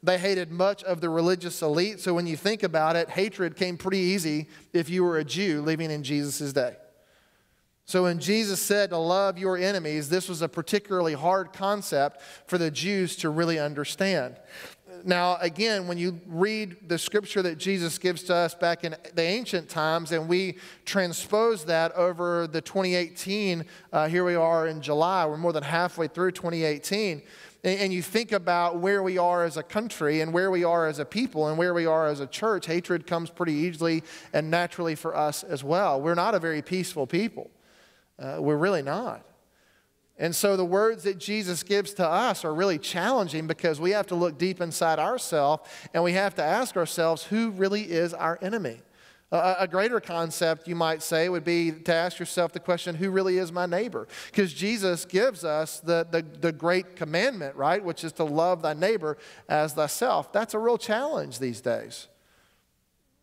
They 0.03 0.19
hated 0.19 0.53
much 0.53 0.85
of 0.85 1.01
the 1.01 1.11
religious 1.11 1.61
elite. 1.61 2.01
So 2.01 2.15
when 2.15 2.27
you 2.27 2.37
think 2.37 2.63
about 2.63 2.95
it, 2.95 3.11
hatred 3.11 3.57
came 3.57 3.77
pretty 3.77 3.99
easy 3.99 4.49
if 4.73 4.89
you 4.89 5.03
were 5.03 5.19
a 5.19 5.25
Jew 5.25 5.61
living 5.63 5.91
in 5.91 6.03
Jesus' 6.03 6.53
day. 6.53 6.77
So 7.85 8.03
when 8.03 8.19
Jesus 8.19 8.61
said 8.61 8.91
to 8.91 8.99
love 8.99 9.39
your 9.39 9.57
enemies, 9.57 10.11
this 10.11 10.29
was 10.29 10.43
a 10.43 10.49
particularly 10.49 11.15
hard 11.15 11.55
concept 11.55 12.21
for 12.47 12.59
the 12.59 12.71
Jews 12.71 13.17
to 13.17 13.31
really 13.31 13.59
understand. 13.59 14.37
Now, 15.05 15.39
again, 15.41 15.89
when 15.89 15.97
you 15.97 16.21
read 16.27 16.77
the 16.87 16.99
scripture 16.99 17.41
that 17.43 17.57
Jesus 17.57 17.99
gives 17.99 18.23
to 18.25 18.35
us 18.35 18.55
back 18.55 18.85
in 18.85 18.95
the 19.15 19.23
ancient 19.23 19.69
times, 19.69 20.13
and 20.13 20.29
we 20.29 20.59
transpose 20.85 21.65
that 21.65 21.93
over 21.93 22.47
the 22.47 22.61
2018, 22.61 23.65
uh, 23.93 24.09
here 24.09 24.25
we 24.25 24.35
are 24.35 24.67
in 24.67 24.83
July, 24.83 25.25
we're 25.25 25.37
more 25.37 25.53
than 25.53 25.63
halfway 25.63 26.09
through 26.09 26.33
2018 26.33 27.23
and 27.65 27.93
you 27.93 28.03
think 28.03 28.31
about 28.31 28.79
where 28.79 29.03
we 29.03 29.19
are 29.19 29.45
as 29.45 29.57
a 29.57 29.63
country 29.63 30.21
and 30.21 30.33
where 30.33 30.51
we 30.51 30.63
are 30.63 30.87
as 30.87 31.01
a 31.01 31.05
people 31.05 31.49
and 31.49 31.59
where 31.59 31.75
we 31.75 31.87
are 31.87 32.07
as 32.07 32.21
a 32.21 32.27
church, 32.27 32.67
hatred 32.67 33.07
comes 33.07 33.31
pretty 33.31 33.53
easily 33.53 34.05
and 34.33 34.51
naturally 34.51 34.95
for 34.95 35.17
us 35.17 35.43
as 35.43 35.65
well. 35.65 36.01
We're 36.01 36.15
not 36.15 36.35
a 36.35 36.39
very 36.39 36.63
peaceful 36.63 37.07
people. 37.07 37.51
Uh, 38.19 38.37
we're 38.39 38.57
really 38.57 38.83
not. 38.83 39.25
And 40.19 40.35
so 40.35 40.57
the 40.57 40.65
words 40.65 41.05
that 41.05 41.19
Jesus 41.19 41.63
gives 41.63 41.95
to 41.95 42.07
us 42.07 42.45
are 42.45 42.53
really 42.53 42.79
challenging 42.79 43.47
because 43.47 43.81
we 43.81 43.93
have 43.93 44.07
to 44.09 44.17
look 44.17 44.37
deep 44.37 44.61
inside 44.61 44.99
ourselves 44.99 45.69
and 45.95 46.03
we 46.03 46.13
have 46.13 46.35
to 46.37 46.43
ask 46.43 46.77
ourselves 46.77 47.25
who 47.25 47.51
really 47.51 47.83
is 47.83 48.15
our 48.15 48.39
enemy? 48.43 48.81
A, 49.31 49.69
greater 49.69 50.01
concept, 50.01 50.67
you 50.67 50.75
might 50.75 51.03
say, 51.03 51.29
would 51.29 51.45
be 51.45 51.71
to 51.71 51.93
ask 51.93 52.19
yourself 52.19 52.53
the 52.53 52.61
question 52.61 52.95
who 52.95 53.11
really 53.11 53.37
is 53.37 53.53
my 53.53 53.67
neighbor? 53.67 54.09
Because 54.27 54.55
Jesus 54.55 55.05
gives 55.05 55.45
us 55.45 55.81
the, 55.81 56.07
the, 56.11 56.23
the 56.23 56.51
great 56.51 56.97
commandment, 56.97 57.55
right, 57.55 57.85
which 57.85 58.05
is 58.05 58.13
to 58.13 58.25
love 58.25 58.63
thy 58.63 58.73
neighbor 58.73 59.19
as 59.47 59.75
thyself. 59.75 60.33
That's 60.33 60.55
a 60.55 60.59
real 60.59 60.79
challenge 60.79 61.41
these 61.41 61.61
days. 61.61 62.09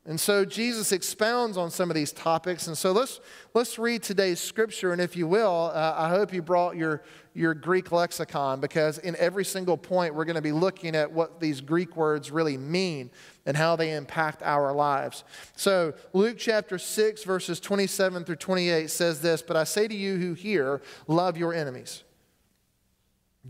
And 0.07 0.19
so 0.19 0.45
Jesus 0.45 0.91
expounds 0.91 1.57
on 1.57 1.71
some 1.71 1.89
of 1.89 1.95
these 1.95 2.11
topics. 2.11 2.67
And 2.67 2.77
so 2.77 2.91
let's, 2.91 3.19
let's 3.55 3.79
read 3.79 4.03
today's 4.03 4.39
scripture. 4.39 4.93
And 4.93 5.01
if 5.01 5.15
you 5.15 5.27
will, 5.27 5.71
uh, 5.73 5.95
I 5.97 6.09
hope 6.09 6.31
you 6.31 6.43
brought 6.43 6.75
your, 6.75 7.01
your 7.33 7.55
Greek 7.55 7.91
lexicon 7.91 8.59
because 8.59 8.99
in 8.99 9.15
every 9.15 9.43
single 9.43 9.77
point, 9.77 10.13
we're 10.13 10.25
going 10.25 10.35
to 10.35 10.43
be 10.43 10.51
looking 10.51 10.95
at 10.95 11.11
what 11.11 11.39
these 11.39 11.59
Greek 11.59 11.97
words 11.97 12.29
really 12.29 12.55
mean 12.55 13.09
and 13.47 13.57
how 13.57 13.75
they 13.75 13.95
impact 13.95 14.43
our 14.43 14.71
lives. 14.73 15.23
So, 15.55 15.95
Luke 16.13 16.37
chapter 16.37 16.77
6, 16.77 17.23
verses 17.23 17.59
27 17.59 18.25
through 18.25 18.35
28 18.35 18.91
says 18.91 19.21
this 19.21 19.41
But 19.41 19.57
I 19.57 19.63
say 19.63 19.87
to 19.87 19.95
you 19.95 20.17
who 20.17 20.35
hear, 20.35 20.83
love 21.07 21.35
your 21.35 21.51
enemies, 21.51 22.03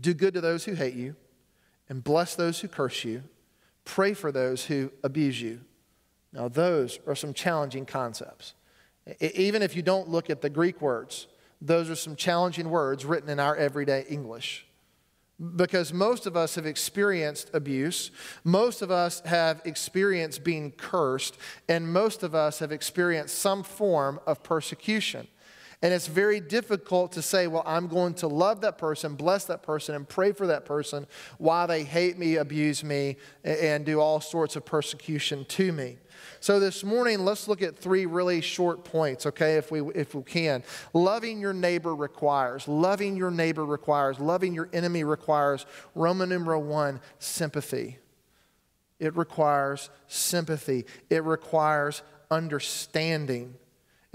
do 0.00 0.14
good 0.14 0.32
to 0.32 0.40
those 0.40 0.64
who 0.64 0.72
hate 0.72 0.94
you, 0.94 1.16
and 1.90 2.02
bless 2.02 2.34
those 2.34 2.60
who 2.60 2.68
curse 2.68 3.04
you. 3.04 3.24
Pray 3.84 4.14
for 4.14 4.32
those 4.32 4.64
who 4.64 4.90
abuse 5.04 5.40
you. 5.40 5.60
Now, 6.36 6.48
those 6.48 6.98
are 7.06 7.14
some 7.14 7.32
challenging 7.32 7.86
concepts. 7.86 8.52
Even 9.20 9.62
if 9.62 9.74
you 9.74 9.80
don't 9.80 10.10
look 10.10 10.28
at 10.28 10.42
the 10.42 10.50
Greek 10.50 10.82
words, 10.82 11.28
those 11.62 11.88
are 11.88 11.94
some 11.94 12.14
challenging 12.14 12.68
words 12.68 13.06
written 13.06 13.30
in 13.30 13.40
our 13.40 13.56
everyday 13.56 14.04
English. 14.10 14.66
Because 15.56 15.94
most 15.94 16.26
of 16.26 16.36
us 16.36 16.54
have 16.56 16.66
experienced 16.66 17.50
abuse, 17.54 18.10
most 18.44 18.82
of 18.82 18.90
us 18.90 19.20
have 19.20 19.62
experienced 19.64 20.44
being 20.44 20.72
cursed, 20.72 21.38
and 21.70 21.90
most 21.90 22.22
of 22.22 22.34
us 22.34 22.58
have 22.58 22.70
experienced 22.70 23.38
some 23.38 23.62
form 23.62 24.20
of 24.26 24.42
persecution. 24.42 25.28
And 25.82 25.92
it's 25.92 26.06
very 26.06 26.40
difficult 26.40 27.12
to 27.12 27.22
say, 27.22 27.46
well, 27.46 27.62
I'm 27.66 27.86
going 27.86 28.14
to 28.14 28.28
love 28.28 28.62
that 28.62 28.78
person, 28.78 29.14
bless 29.14 29.44
that 29.44 29.62
person, 29.62 29.94
and 29.94 30.08
pray 30.08 30.32
for 30.32 30.46
that 30.46 30.64
person 30.64 31.06
while 31.38 31.66
they 31.66 31.84
hate 31.84 32.18
me, 32.18 32.36
abuse 32.36 32.82
me, 32.82 33.16
and 33.44 33.84
do 33.84 34.00
all 34.00 34.20
sorts 34.20 34.56
of 34.56 34.64
persecution 34.64 35.44
to 35.44 35.72
me. 35.72 35.98
So 36.40 36.58
this 36.58 36.82
morning, 36.82 37.24
let's 37.24 37.46
look 37.46 37.60
at 37.60 37.76
three 37.76 38.06
really 38.06 38.40
short 38.40 38.84
points, 38.84 39.26
okay, 39.26 39.56
if 39.56 39.70
we, 39.70 39.82
if 39.94 40.14
we 40.14 40.22
can. 40.22 40.62
Loving 40.92 41.40
your 41.40 41.52
neighbor 41.52 41.94
requires, 41.94 42.66
loving 42.66 43.16
your 43.16 43.30
neighbor 43.30 43.64
requires, 43.64 44.18
loving 44.18 44.54
your 44.54 44.68
enemy 44.72 45.04
requires, 45.04 45.66
Roman 45.94 46.30
numeral 46.30 46.62
one, 46.62 47.00
sympathy. 47.18 47.98
It 48.98 49.14
requires 49.14 49.90
sympathy. 50.08 50.86
It 51.10 51.22
requires 51.24 52.02
understanding 52.30 53.54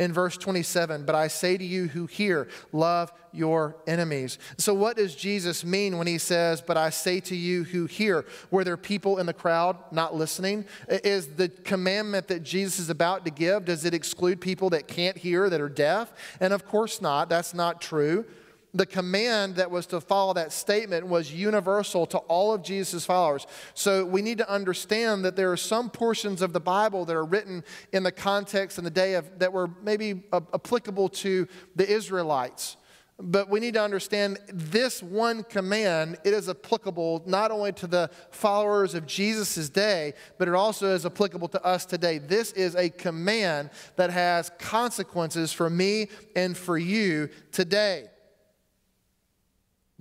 in 0.01 0.11
verse 0.11 0.35
27 0.35 1.05
But 1.05 1.15
I 1.15 1.27
say 1.27 1.57
to 1.57 1.63
you 1.63 1.87
who 1.87 2.07
hear, 2.07 2.47
love 2.71 3.13
your 3.31 3.77
enemies. 3.85 4.39
So, 4.57 4.73
what 4.73 4.97
does 4.97 5.15
Jesus 5.15 5.63
mean 5.63 5.97
when 5.99 6.07
he 6.07 6.17
says, 6.17 6.59
But 6.59 6.75
I 6.75 6.89
say 6.89 7.19
to 7.21 7.35
you 7.35 7.63
who 7.63 7.85
hear? 7.85 8.25
Were 8.49 8.63
there 8.63 8.77
people 8.77 9.19
in 9.19 9.27
the 9.27 9.33
crowd 9.33 9.77
not 9.91 10.15
listening? 10.15 10.65
Is 10.89 11.27
the 11.27 11.49
commandment 11.49 12.27
that 12.29 12.41
Jesus 12.41 12.79
is 12.79 12.89
about 12.89 13.25
to 13.25 13.31
give, 13.31 13.65
does 13.65 13.85
it 13.85 13.93
exclude 13.93 14.41
people 14.41 14.71
that 14.71 14.87
can't 14.87 15.17
hear, 15.17 15.49
that 15.49 15.61
are 15.61 15.69
deaf? 15.69 16.11
And 16.39 16.51
of 16.51 16.65
course 16.65 16.99
not. 16.99 17.29
That's 17.29 17.53
not 17.53 17.79
true 17.79 18.25
the 18.73 18.85
command 18.85 19.55
that 19.55 19.69
was 19.69 19.85
to 19.87 19.99
follow 19.99 20.33
that 20.33 20.53
statement 20.53 21.05
was 21.07 21.33
universal 21.33 22.05
to 22.07 22.17
all 22.19 22.53
of 22.53 22.63
Jesus' 22.63 23.05
followers. 23.05 23.45
So 23.73 24.05
we 24.05 24.21
need 24.21 24.37
to 24.37 24.49
understand 24.49 25.25
that 25.25 25.35
there 25.35 25.51
are 25.51 25.57
some 25.57 25.89
portions 25.89 26.41
of 26.41 26.53
the 26.53 26.59
Bible 26.59 27.05
that 27.05 27.15
are 27.15 27.25
written 27.25 27.63
in 27.91 28.03
the 28.03 28.11
context 28.11 28.77
and 28.77 28.87
the 28.87 28.91
day 28.91 29.15
of 29.15 29.39
that 29.39 29.51
were 29.51 29.69
maybe 29.83 30.23
applicable 30.31 31.09
to 31.09 31.47
the 31.75 31.89
Israelites. 31.89 32.77
But 33.23 33.49
we 33.49 33.59
need 33.59 33.75
to 33.75 33.83
understand 33.83 34.39
this 34.51 35.03
one 35.03 35.43
command, 35.43 36.17
it 36.23 36.33
is 36.33 36.49
applicable 36.49 37.21
not 37.27 37.51
only 37.51 37.71
to 37.73 37.85
the 37.85 38.09
followers 38.31 38.95
of 38.95 39.05
Jesus' 39.05 39.69
day, 39.69 40.13
but 40.39 40.47
it 40.47 40.55
also 40.55 40.87
is 40.87 41.05
applicable 41.05 41.49
to 41.49 41.63
us 41.63 41.85
today. 41.85 42.17
This 42.17 42.51
is 42.53 42.75
a 42.75 42.89
command 42.89 43.69
that 43.95 44.09
has 44.09 44.49
consequences 44.57 45.53
for 45.53 45.69
me 45.69 46.07
and 46.35 46.57
for 46.57 46.79
you 46.79 47.29
today. 47.51 48.09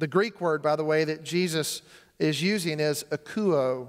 The 0.00 0.06
Greek 0.06 0.40
word, 0.40 0.62
by 0.62 0.76
the 0.76 0.84
way, 0.84 1.04
that 1.04 1.22
Jesus 1.24 1.82
is 2.18 2.42
using 2.42 2.80
is 2.80 3.04
akuo. 3.10 3.88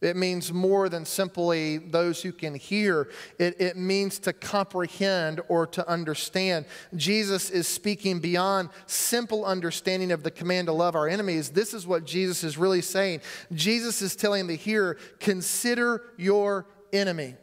It 0.00 0.16
means 0.16 0.52
more 0.52 0.88
than 0.88 1.04
simply 1.04 1.76
those 1.76 2.22
who 2.22 2.32
can 2.32 2.54
hear. 2.54 3.10
It, 3.38 3.60
it 3.60 3.76
means 3.76 4.18
to 4.20 4.32
comprehend 4.32 5.42
or 5.48 5.66
to 5.68 5.86
understand. 5.86 6.64
Jesus 6.96 7.50
is 7.50 7.68
speaking 7.68 8.20
beyond 8.20 8.70
simple 8.86 9.44
understanding 9.44 10.12
of 10.12 10.22
the 10.22 10.30
command 10.30 10.68
to 10.68 10.72
love 10.72 10.96
our 10.96 11.08
enemies. 11.08 11.50
This 11.50 11.74
is 11.74 11.86
what 11.86 12.06
Jesus 12.06 12.42
is 12.42 12.56
really 12.56 12.82
saying. 12.82 13.20
Jesus 13.52 14.00
is 14.00 14.16
telling 14.16 14.46
the 14.46 14.56
hearer, 14.56 14.96
consider 15.20 16.02
your 16.16 16.66
enemy, 16.90 17.34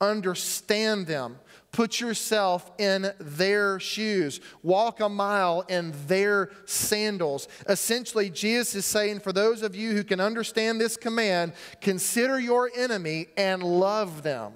understand 0.00 1.06
them, 1.06 1.38
Put 1.72 2.00
yourself 2.00 2.70
in 2.78 3.12
their 3.20 3.78
shoes. 3.78 4.40
Walk 4.62 5.00
a 5.00 5.08
mile 5.08 5.62
in 5.68 5.92
their 6.06 6.50
sandals. 6.64 7.46
Essentially, 7.68 8.30
Jesus 8.30 8.74
is 8.74 8.86
saying, 8.86 9.20
for 9.20 9.32
those 9.32 9.62
of 9.62 9.76
you 9.76 9.92
who 9.92 10.02
can 10.02 10.18
understand 10.18 10.80
this 10.80 10.96
command, 10.96 11.52
consider 11.80 12.40
your 12.40 12.70
enemy 12.74 13.26
and 13.36 13.62
love 13.62 14.22
them, 14.22 14.54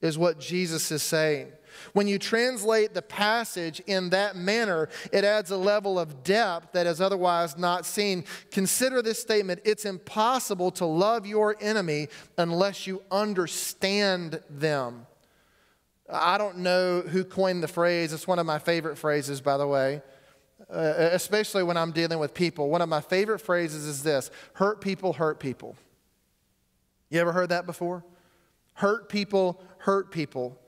is 0.00 0.16
what 0.16 0.38
Jesus 0.38 0.90
is 0.92 1.02
saying. 1.02 1.48
When 1.92 2.08
you 2.08 2.18
translate 2.18 2.94
the 2.94 3.02
passage 3.02 3.80
in 3.86 4.10
that 4.10 4.36
manner, 4.36 4.88
it 5.12 5.24
adds 5.24 5.50
a 5.50 5.56
level 5.56 5.98
of 5.98 6.22
depth 6.22 6.72
that 6.72 6.86
is 6.86 7.00
otherwise 7.00 7.58
not 7.58 7.84
seen. 7.84 8.24
Consider 8.50 9.02
this 9.02 9.20
statement 9.20 9.60
it's 9.64 9.84
impossible 9.84 10.70
to 10.72 10.86
love 10.86 11.26
your 11.26 11.56
enemy 11.60 12.08
unless 12.38 12.86
you 12.86 13.02
understand 13.10 14.40
them. 14.48 15.06
I 16.08 16.38
don't 16.38 16.58
know 16.58 17.00
who 17.00 17.24
coined 17.24 17.62
the 17.62 17.68
phrase. 17.68 18.12
It's 18.12 18.26
one 18.26 18.38
of 18.38 18.46
my 18.46 18.58
favorite 18.58 18.96
phrases, 18.96 19.40
by 19.40 19.56
the 19.56 19.66
way, 19.66 20.02
uh, 20.70 20.92
especially 21.12 21.62
when 21.62 21.76
I'm 21.76 21.92
dealing 21.92 22.18
with 22.18 22.34
people. 22.34 22.70
One 22.70 22.82
of 22.82 22.88
my 22.88 23.00
favorite 23.00 23.40
phrases 23.40 23.84
is 23.84 24.02
this 24.02 24.30
hurt 24.54 24.80
people, 24.80 25.14
hurt 25.14 25.40
people. 25.40 25.76
You 27.10 27.20
ever 27.20 27.32
heard 27.32 27.48
that 27.48 27.66
before? 27.66 28.04
Hurt 28.74 29.08
people, 29.08 29.62
hurt 29.78 30.10
people. 30.10 30.58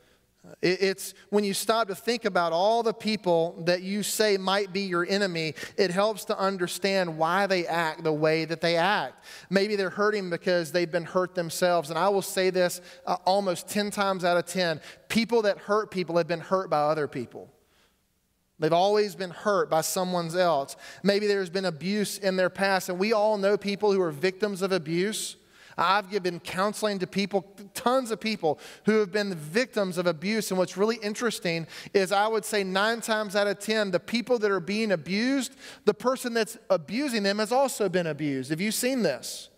It's 0.63 1.15
when 1.31 1.45
you 1.45 1.55
stop 1.55 1.89
to 1.89 1.95
think 1.95 2.25
about 2.25 2.53
all 2.53 2.83
the 2.83 2.93
people 2.93 3.63
that 3.67 3.83
you 3.83 4.03
say 4.03 4.37
might 4.37 4.73
be 4.73 4.81
your 4.81 5.07
enemy, 5.07 5.55
it 5.77 5.91
helps 5.91 6.25
to 6.27 6.39
understand 6.39 7.17
why 7.19 7.47
they 7.47 7.67
act 7.67 8.03
the 8.03 8.13
way 8.13 8.45
that 8.45 8.61
they 8.61 8.77
act. 8.77 9.25
Maybe 9.51 9.77
they're 9.77 9.91
hurting 9.91 10.31
because 10.31 10.73
they've 10.73 10.91
been 10.91 11.05
hurt 11.05 11.35
themselves. 11.35 11.91
And 11.91 11.99
I 11.99 12.09
will 12.09 12.23
say 12.23 12.51
this 12.51 12.81
uh, 13.07 13.17
almost 13.25 13.69
10 13.69 13.91
times 13.91 14.25
out 14.25 14.37
of 14.37 14.47
10 14.47 14.81
people 15.09 15.43
that 15.43 15.59
hurt 15.59 15.91
people 15.91 16.17
have 16.17 16.29
been 16.29 16.41
hurt 16.41 16.71
by 16.71 16.81
other 16.81 17.07
people. 17.07 17.53
They've 18.59 18.73
always 18.73 19.15
been 19.15 19.31
hurt 19.31 19.71
by 19.71 19.83
someone 19.83 20.37
else. 20.37 20.77
Maybe 21.03 21.27
there's 21.27 21.51
been 21.51 21.65
abuse 21.65 22.19
in 22.19 22.37
their 22.37 22.51
past, 22.51 22.89
and 22.89 22.99
we 22.99 23.13
all 23.13 23.39
know 23.39 23.57
people 23.57 23.93
who 23.93 24.01
are 24.01 24.11
victims 24.11 24.63
of 24.63 24.73
abuse. 24.73 25.37
I've 25.79 26.11
given 26.11 26.41
counseling 26.41 26.99
to 26.99 27.07
people, 27.07 27.47
tons 27.73 28.11
of 28.11 28.21
people 28.21 28.59
who 28.85 28.99
have 28.99 29.13
been 29.13 29.35
victims 29.35 29.97
of 29.97 30.07
abuse. 30.07 30.51
And 30.51 30.59
what's 30.59 30.77
really 30.77 30.97
interesting 30.97 31.67
is 31.95 32.11
I 32.13 32.27
would 32.27 32.45
say 32.45 32.65
nine 32.65 33.01
times 33.01 33.37
out 33.37 33.47
of 33.47 33.61
10, 33.61 33.93
the 33.93 34.01
people 34.01 34.39
that 34.41 34.51
are 34.51 34.61
being 34.61 34.93
abused, 34.93 35.55
the 35.85 35.95
person 35.95 36.35
that's 36.35 36.59
abusing 36.69 37.23
them 37.23 37.39
has 37.39 37.53
also 37.53 37.89
been 37.89 38.09
abused. 38.09 38.51
Have 38.51 38.61
you 38.61 38.73
seen 38.73 39.03
this? 39.03 39.49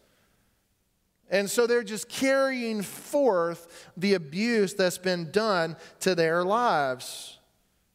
And 1.31 1.49
so 1.49 1.67
they're 1.67 1.83
just 1.83 2.09
carrying 2.09 2.83
forth 2.83 3.91
the 3.97 4.15
abuse 4.15 4.75
that's 4.75 4.99
been 4.99 5.31
done 5.31 5.77
to 6.01 6.15
their 6.15 6.45
lives. 6.45 7.40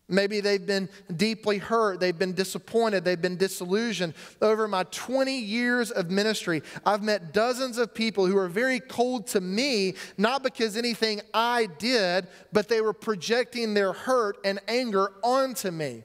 Maybe 0.08 0.40
they've 0.40 0.66
been 0.66 0.88
deeply 1.16 1.58
hurt, 1.58 2.00
they've 2.00 2.18
been 2.18 2.34
disappointed, 2.34 3.04
they've 3.04 3.22
been 3.22 3.38
disillusioned. 3.38 4.14
Over 4.40 4.68
my 4.68 4.84
20 4.92 5.36
years 5.36 5.90
of 5.90 6.12
ministry, 6.12 6.62
I've 6.86 7.02
met 7.02 7.34
dozens 7.34 7.80
of 7.80 7.94
people 7.94 8.28
who 8.28 8.38
are 8.38 8.48
very 8.48 8.80
cold 8.80 9.26
to 9.28 9.42
me, 9.42 9.96
not 10.18 10.44
because 10.44 10.78
anything 10.78 11.22
I 11.34 11.68
did, 11.80 12.28
but 12.54 12.70
they 12.70 12.82
were 12.82 12.94
projecting 12.94 13.74
their 13.74 13.94
hurt 13.94 14.38
and 14.46 14.60
anger 14.68 15.12
onto 15.24 15.72
me. 15.72 16.04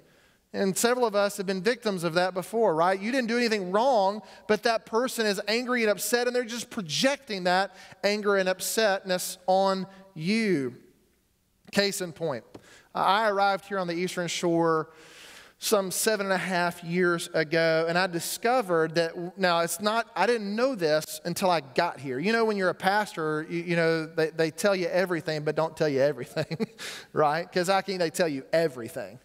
And 0.52 0.76
several 0.76 1.06
of 1.06 1.14
us 1.14 1.36
have 1.36 1.46
been 1.46 1.62
victims 1.62 2.02
of 2.02 2.14
that 2.14 2.32
before, 2.32 2.74
right? 2.74 2.98
You 2.98 3.12
didn't 3.12 3.28
do 3.28 3.36
anything 3.36 3.70
wrong, 3.70 4.22
but 4.48 4.62
that 4.64 4.84
person 4.86 5.26
is 5.26 5.40
angry 5.46 5.82
and 5.82 5.90
upset, 5.90 6.26
and 6.26 6.34
they're 6.34 6.44
just 6.44 6.70
projecting 6.70 7.44
that 7.44 7.76
anger 8.02 8.36
and 8.36 8.48
upsetness 8.48 9.36
on 9.46 9.86
you. 10.14 10.74
Case 11.70 12.00
in 12.00 12.12
point. 12.12 12.44
I 12.94 13.28
arrived 13.28 13.66
here 13.66 13.78
on 13.78 13.86
the 13.86 13.94
Eastern 13.94 14.28
Shore 14.28 14.90
some 15.62 15.90
seven 15.90 16.24
and 16.26 16.32
a 16.32 16.38
half 16.38 16.82
years 16.82 17.28
ago, 17.34 17.84
and 17.86 17.98
I 17.98 18.06
discovered 18.06 18.94
that 18.94 19.38
now 19.38 19.60
it's 19.60 19.78
not, 19.78 20.10
I 20.16 20.26
didn't 20.26 20.56
know 20.56 20.74
this 20.74 21.20
until 21.26 21.50
I 21.50 21.60
got 21.60 22.00
here. 22.00 22.18
You 22.18 22.32
know, 22.32 22.46
when 22.46 22.56
you're 22.56 22.70
a 22.70 22.74
pastor, 22.74 23.46
you, 23.48 23.62
you 23.62 23.76
know, 23.76 24.06
they, 24.06 24.30
they 24.30 24.50
tell 24.50 24.74
you 24.74 24.86
everything, 24.86 25.44
but 25.44 25.56
don't 25.56 25.76
tell 25.76 25.88
you 25.88 26.00
everything, 26.00 26.66
right? 27.12 27.46
Because 27.46 27.68
I 27.68 27.82
can 27.82 27.98
they 27.98 28.08
tell 28.08 28.26
you 28.26 28.44
everything. 28.54 29.18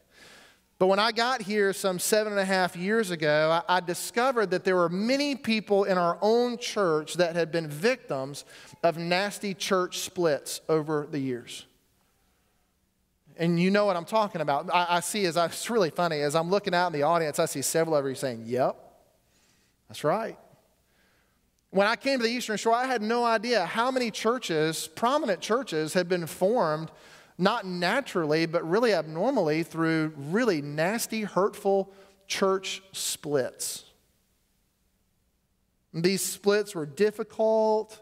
But 0.77 0.87
when 0.87 0.99
I 0.99 1.13
got 1.13 1.41
here 1.41 1.71
some 1.71 1.99
seven 1.99 2.33
and 2.33 2.41
a 2.41 2.45
half 2.45 2.75
years 2.75 3.11
ago, 3.11 3.61
I, 3.69 3.77
I 3.77 3.79
discovered 3.79 4.51
that 4.51 4.65
there 4.65 4.75
were 4.75 4.89
many 4.89 5.35
people 5.35 5.85
in 5.85 5.97
our 5.97 6.17
own 6.21 6.57
church 6.57 7.13
that 7.13 7.37
had 7.37 7.49
been 7.49 7.69
victims 7.69 8.43
of 8.83 8.97
nasty 8.97 9.53
church 9.53 9.99
splits 9.99 10.59
over 10.67 11.07
the 11.09 11.19
years. 11.19 11.65
And 13.37 13.59
you 13.59 13.69
know 13.69 13.85
what 13.85 13.95
I'm 13.95 14.05
talking 14.05 14.41
about. 14.41 14.69
I, 14.73 14.87
I 14.89 14.99
see 15.01 15.25
as 15.25 15.37
I, 15.37 15.45
it's 15.45 15.69
really 15.69 15.89
funny 15.89 16.21
as 16.21 16.35
I'm 16.35 16.49
looking 16.49 16.73
out 16.73 16.87
in 16.87 16.93
the 16.93 17.03
audience, 17.03 17.39
I 17.39 17.45
see 17.45 17.61
several 17.61 17.95
of 17.95 18.05
you 18.05 18.15
saying, 18.15 18.43
"Yep, 18.45 18.77
that's 19.87 20.03
right." 20.03 20.37
When 21.71 21.87
I 21.87 21.97
came 21.97 22.19
to 22.19 22.23
the 22.23 22.31
Eastern 22.31 22.55
Shore, 22.55 22.73
I 22.73 22.85
had 22.85 23.01
no 23.01 23.25
idea 23.25 23.65
how 23.65 23.91
many 23.91 24.09
churches, 24.09 24.87
prominent 24.87 25.41
churches, 25.41 25.93
had 25.93 26.07
been 26.07 26.25
formed 26.25 26.89
not 27.37 27.65
naturally, 27.65 28.45
but 28.45 28.67
really 28.67 28.93
abnormally 28.93 29.63
through 29.63 30.13
really 30.15 30.61
nasty, 30.61 31.23
hurtful 31.23 31.91
church 32.27 32.81
splits. 32.93 33.83
These 35.93 36.23
splits 36.23 36.75
were 36.75 36.85
difficult 36.85 38.01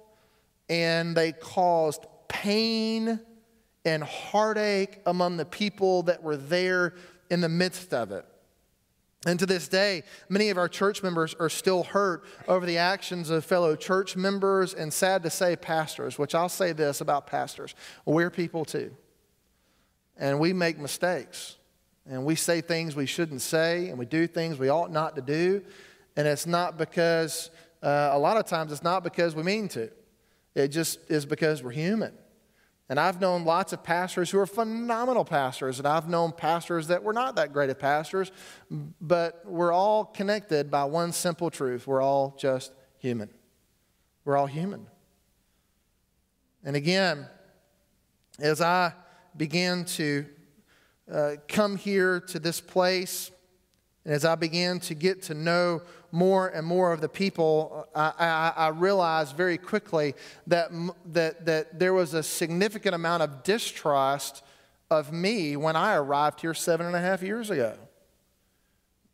and 0.70 1.16
they 1.16 1.32
caused 1.32 2.06
pain 2.28 3.20
and 3.86 4.04
heartache 4.04 5.00
among 5.06 5.38
the 5.38 5.46
people 5.46 6.04
that 6.04 6.24
were 6.24 6.38
there 6.38 6.96
in 7.30 7.42
the 7.42 7.50
midst 7.50 7.94
of 7.94 8.12
it. 8.12 8.26
And 9.26 9.40
to 9.40 9.46
this 9.46 9.68
day, 9.70 10.04
many 10.28 10.50
of 10.50 10.58
our 10.58 10.68
church 10.68 11.02
members 11.02 11.34
are 11.40 11.50
still 11.50 11.84
hurt 11.84 12.26
over 12.48 12.66
the 12.66 12.78
actions 12.78 13.30
of 13.30 13.46
fellow 13.46 13.76
church 13.76 14.18
members 14.18 14.74
and 14.74 14.92
sad 14.92 15.24
to 15.24 15.30
say, 15.30 15.56
pastors, 15.56 16.20
which 16.20 16.36
I'll 16.36 16.50
say 16.50 16.74
this 16.74 17.00
about 17.00 17.28
pastors 17.28 17.74
we're 18.06 18.30
people 18.30 18.66
too. 18.66 18.92
And 20.18 20.40
we 20.40 20.52
make 20.52 20.78
mistakes. 20.78 21.58
And 22.06 22.26
we 22.26 22.36
say 22.36 22.60
things 22.60 22.98
we 22.98 23.06
shouldn't 23.06 23.42
say, 23.42 23.88
and 23.88 23.98
we 23.98 24.06
do 24.06 24.28
things 24.28 24.60
we 24.60 24.68
ought 24.68 24.92
not 24.92 25.16
to 25.16 25.22
do. 25.22 25.62
And 26.18 26.28
it's 26.28 26.46
not 26.46 26.78
because, 26.78 27.50
uh, 27.82 28.10
a 28.12 28.20
lot 28.20 28.36
of 28.36 28.46
times, 28.46 28.74
it's 28.74 28.84
not 28.84 29.04
because 29.04 29.36
we 29.36 29.44
mean 29.44 29.70
to. 29.70 29.90
It 30.54 30.68
just 30.68 31.00
is 31.10 31.26
because 31.26 31.64
we're 31.64 31.72
human. 31.72 32.14
And 32.90 33.00
I've 33.00 33.22
known 33.22 33.46
lots 33.46 33.72
of 33.72 33.82
pastors 33.82 34.30
who 34.30 34.40
are 34.40 34.46
phenomenal 34.46 35.24
pastors, 35.24 35.80
and 35.80 35.88
I've 35.88 36.10
known 36.10 36.32
pastors 36.34 36.88
that 36.88 37.02
were 37.02 37.14
not 37.14 37.38
that 37.38 37.54
great 37.54 37.70
of 37.70 37.80
pastors, 37.80 38.32
but 38.70 39.42
we're 39.46 39.72
all 39.72 40.06
connected 40.06 40.70
by 40.70 40.84
one 40.84 41.12
simple 41.12 41.50
truth 41.50 41.88
we're 41.88 42.02
all 42.02 42.36
just 42.38 42.74
human. 42.98 43.30
We're 44.26 44.38
all 44.38 44.48
human. 44.48 44.88
And 46.64 46.76
again, 46.76 47.28
as 48.40 48.62
I 48.62 48.94
began 49.36 49.86
to 49.86 50.26
uh, 51.12 51.32
come 51.48 51.76
here 51.76 52.20
to 52.20 52.40
this 52.40 52.62
place, 52.62 53.32
and 54.06 54.14
as 54.14 54.26
I 54.26 54.36
began 54.36 54.80
to 54.82 54.94
get 54.94 55.24
to 55.24 55.34
know 55.34 55.82
more 56.14 56.48
and 56.50 56.66
more 56.66 56.94
of 56.94 57.02
the 57.02 57.10
people, 57.10 57.88
I, 57.96 58.14
I, 58.20 58.54
I, 58.56 58.68
realized 58.68 59.36
very 59.36 59.58
quickly 59.58 60.14
that, 60.46 60.70
that, 61.12 61.44
that 61.48 61.80
there 61.80 61.92
was 61.92 62.14
a 62.14 62.22
significant 62.22 62.94
amount 62.94 63.24
of 63.24 63.42
distrust 63.42 64.44
of 64.92 65.12
me 65.12 65.58
when 65.58 65.76
I 65.76 65.96
arrived 65.96 66.42
here 66.42 66.54
seven 66.54 66.86
and 66.86 66.96
a 66.96 67.00
half 67.00 67.24
years 67.24 67.50
ago. 67.50 67.74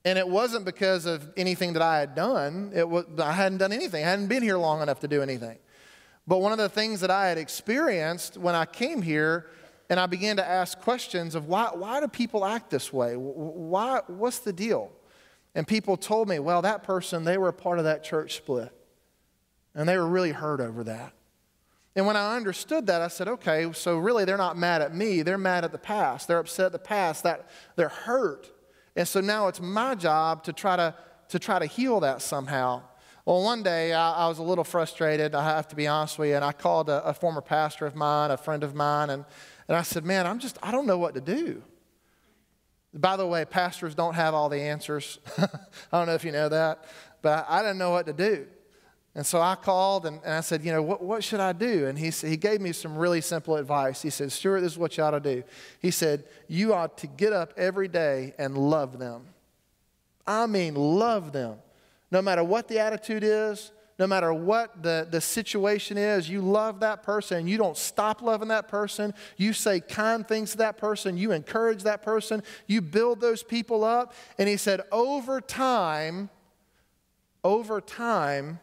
And 0.03 0.19
it 0.19 0.27
wasn't 0.27 0.65
because 0.65 1.05
of 1.05 1.31
anything 1.37 1.71
that 1.71 1.81
I 1.81 2.01
had 2.01 2.15
done. 2.15 2.73
It 2.75 2.87
was, 2.87 3.05
I 3.17 3.31
hadn't 3.31 3.59
done 3.59 3.71
anything. 3.71 4.03
I 4.03 4.09
hadn't 4.09 4.27
been 4.27 4.43
here 4.43 4.57
long 4.57 4.81
enough 4.81 4.99
to 4.99 5.07
do 5.07 5.21
anything. 5.21 5.57
But 6.27 6.39
one 6.39 6.51
of 6.51 6.57
the 6.57 6.67
things 6.67 6.99
that 6.99 7.09
I 7.09 7.29
had 7.29 7.37
experienced 7.37 8.35
when 8.35 8.55
I 8.55 8.65
came 8.65 9.01
here 9.01 9.47
and 9.89 10.01
I 10.01 10.05
began 10.05 10.35
to 10.35 10.45
ask 10.45 10.77
questions 10.81 11.33
of 11.33 11.47
why, 11.47 11.69
why 11.73 12.01
do 12.01 12.09
people 12.09 12.43
act 12.43 12.69
this 12.69 12.91
way? 12.91 13.13
Why, 13.13 14.01
what's 14.07 14.39
the 14.39 14.51
deal? 14.51 14.91
And 15.55 15.67
people 15.67 15.97
told 15.97 16.29
me, 16.29 16.39
well, 16.39 16.61
that 16.61 16.83
person, 16.83 17.23
they 17.23 17.37
were 17.37 17.49
a 17.49 17.53
part 17.53 17.79
of 17.79 17.85
that 17.85 18.03
church 18.03 18.35
split. 18.35 18.71
And 19.73 19.87
they 19.87 19.97
were 19.97 20.07
really 20.07 20.31
hurt 20.31 20.61
over 20.61 20.83
that. 20.85 21.13
And 21.95 22.05
when 22.05 22.15
I 22.15 22.35
understood 22.35 22.87
that, 22.87 23.01
I 23.01 23.07
said, 23.07 23.27
okay, 23.27 23.71
so 23.73 23.97
really 23.97 24.25
they're 24.25 24.37
not 24.37 24.57
mad 24.57 24.81
at 24.81 24.95
me. 24.95 25.21
They're 25.21 25.37
mad 25.37 25.65
at 25.65 25.71
the 25.71 25.77
past. 25.77 26.27
They're 26.27 26.39
upset 26.39 26.67
at 26.67 26.71
the 26.71 26.79
past. 26.79 27.23
That 27.23 27.49
they're 27.75 27.89
hurt. 27.89 28.51
And 28.95 29.07
so 29.07 29.21
now 29.21 29.47
it's 29.47 29.59
my 29.59 29.95
job 29.95 30.43
to 30.43 30.53
try 30.53 30.75
to, 30.75 30.95
to 31.29 31.39
try 31.39 31.59
to 31.59 31.65
heal 31.65 31.99
that 32.01 32.21
somehow. 32.21 32.83
Well, 33.25 33.43
one 33.43 33.63
day 33.63 33.93
I, 33.93 34.25
I, 34.25 34.27
was 34.27 34.39
a 34.39 34.43
little 34.43 34.63
frustrated, 34.63 35.35
I 35.35 35.43
have 35.43 35.67
to 35.69 35.75
be 35.75 35.87
honest 35.87 36.17
with 36.17 36.29
you, 36.29 36.35
and 36.35 36.45
I 36.45 36.51
called 36.51 36.89
a, 36.89 37.03
a 37.03 37.13
former 37.13 37.41
pastor 37.41 37.85
of 37.85 37.95
mine, 37.95 38.31
a 38.31 38.37
friend 38.37 38.63
of 38.63 38.73
mine, 38.73 39.09
and 39.09 39.25
and 39.69 39.77
I 39.77 39.83
said, 39.83 40.03
Man, 40.03 40.25
I'm 40.25 40.39
just, 40.39 40.57
I 40.63 40.71
don't 40.71 40.87
know 40.87 40.97
what 40.97 41.13
to 41.13 41.21
do. 41.21 41.61
By 42.93 43.17
the 43.17 43.27
way, 43.27 43.45
pastors 43.45 43.93
don't 43.93 44.15
have 44.15 44.33
all 44.33 44.49
the 44.49 44.59
answers. 44.59 45.19
I 45.37 45.47
don't 45.97 46.07
know 46.07 46.15
if 46.15 46.23
you 46.23 46.31
know 46.31 46.49
that, 46.49 46.85
but 47.21 47.45
I, 47.47 47.61
didn't 47.61 47.77
know 47.77 47.91
what 47.91 48.07
to 48.07 48.13
do. 48.13 48.47
And 49.15 49.25
so 49.25 49.41
I 49.41 49.55
called 49.55 50.05
and, 50.05 50.19
and 50.23 50.33
I 50.33 50.41
said, 50.41 50.63
You 50.63 50.71
know, 50.71 50.81
what, 50.81 51.03
what 51.03 51.23
should 51.23 51.39
I 51.39 51.53
do? 51.53 51.87
And 51.87 51.97
he, 51.97 52.09
he 52.09 52.37
gave 52.37 52.61
me 52.61 52.71
some 52.71 52.97
really 52.97 53.21
simple 53.21 53.55
advice. 53.57 54.01
He 54.01 54.09
said, 54.09 54.31
Stuart, 54.31 54.61
this 54.61 54.73
is 54.73 54.77
what 54.77 54.97
you 54.97 55.03
ought 55.03 55.11
to 55.11 55.19
do. 55.19 55.43
He 55.79 55.91
said, 55.91 56.23
You 56.47 56.73
ought 56.73 56.97
to 56.99 57.07
get 57.07 57.33
up 57.33 57.53
every 57.57 57.87
day 57.87 58.33
and 58.39 58.57
love 58.57 58.97
them. 58.97 59.25
I 60.25 60.45
mean, 60.45 60.75
love 60.75 61.31
them. 61.31 61.57
No 62.11 62.21
matter 62.21 62.43
what 62.43 62.67
the 62.67 62.79
attitude 62.79 63.23
is, 63.23 63.71
no 63.99 64.07
matter 64.07 64.33
what 64.33 64.81
the, 64.81 65.05
the 65.11 65.19
situation 65.19 65.97
is, 65.97 66.29
you 66.29 66.41
love 66.41 66.79
that 66.79 67.03
person. 67.03 67.47
You 67.47 67.57
don't 67.57 67.75
stop 67.75 68.21
loving 68.21 68.47
that 68.47 68.69
person. 68.69 69.13
You 69.35 69.51
say 69.51 69.81
kind 69.81 70.25
things 70.25 70.51
to 70.51 70.57
that 70.59 70.77
person. 70.77 71.17
You 71.17 71.33
encourage 71.33 71.83
that 71.83 72.01
person. 72.01 72.41
You 72.65 72.81
build 72.81 73.19
those 73.19 73.43
people 73.43 73.83
up. 73.83 74.13
And 74.37 74.47
he 74.47 74.55
said, 74.55 74.81
over 74.93 75.41
time, 75.41 76.29
over 77.43 77.81
time, 77.81 78.61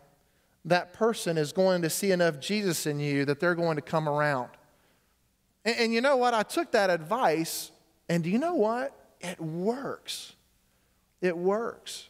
that 0.64 0.94
person 0.94 1.36
is 1.36 1.52
going 1.52 1.82
to 1.82 1.90
see 1.90 2.12
enough 2.12 2.40
Jesus 2.40 2.86
in 2.86 2.98
you 2.98 3.26
that 3.26 3.38
they're 3.38 3.54
going 3.54 3.76
to 3.76 3.82
come 3.82 4.08
around. 4.08 4.48
And, 5.66 5.76
and 5.78 5.92
you 5.92 6.00
know 6.00 6.16
what? 6.16 6.32
I 6.32 6.44
took 6.44 6.72
that 6.72 6.88
advice, 6.88 7.70
and 8.08 8.24
do 8.24 8.30
you 8.30 8.38
know 8.38 8.54
what? 8.54 8.98
It 9.20 9.38
works. 9.38 10.32
It 11.20 11.36
works 11.36 12.08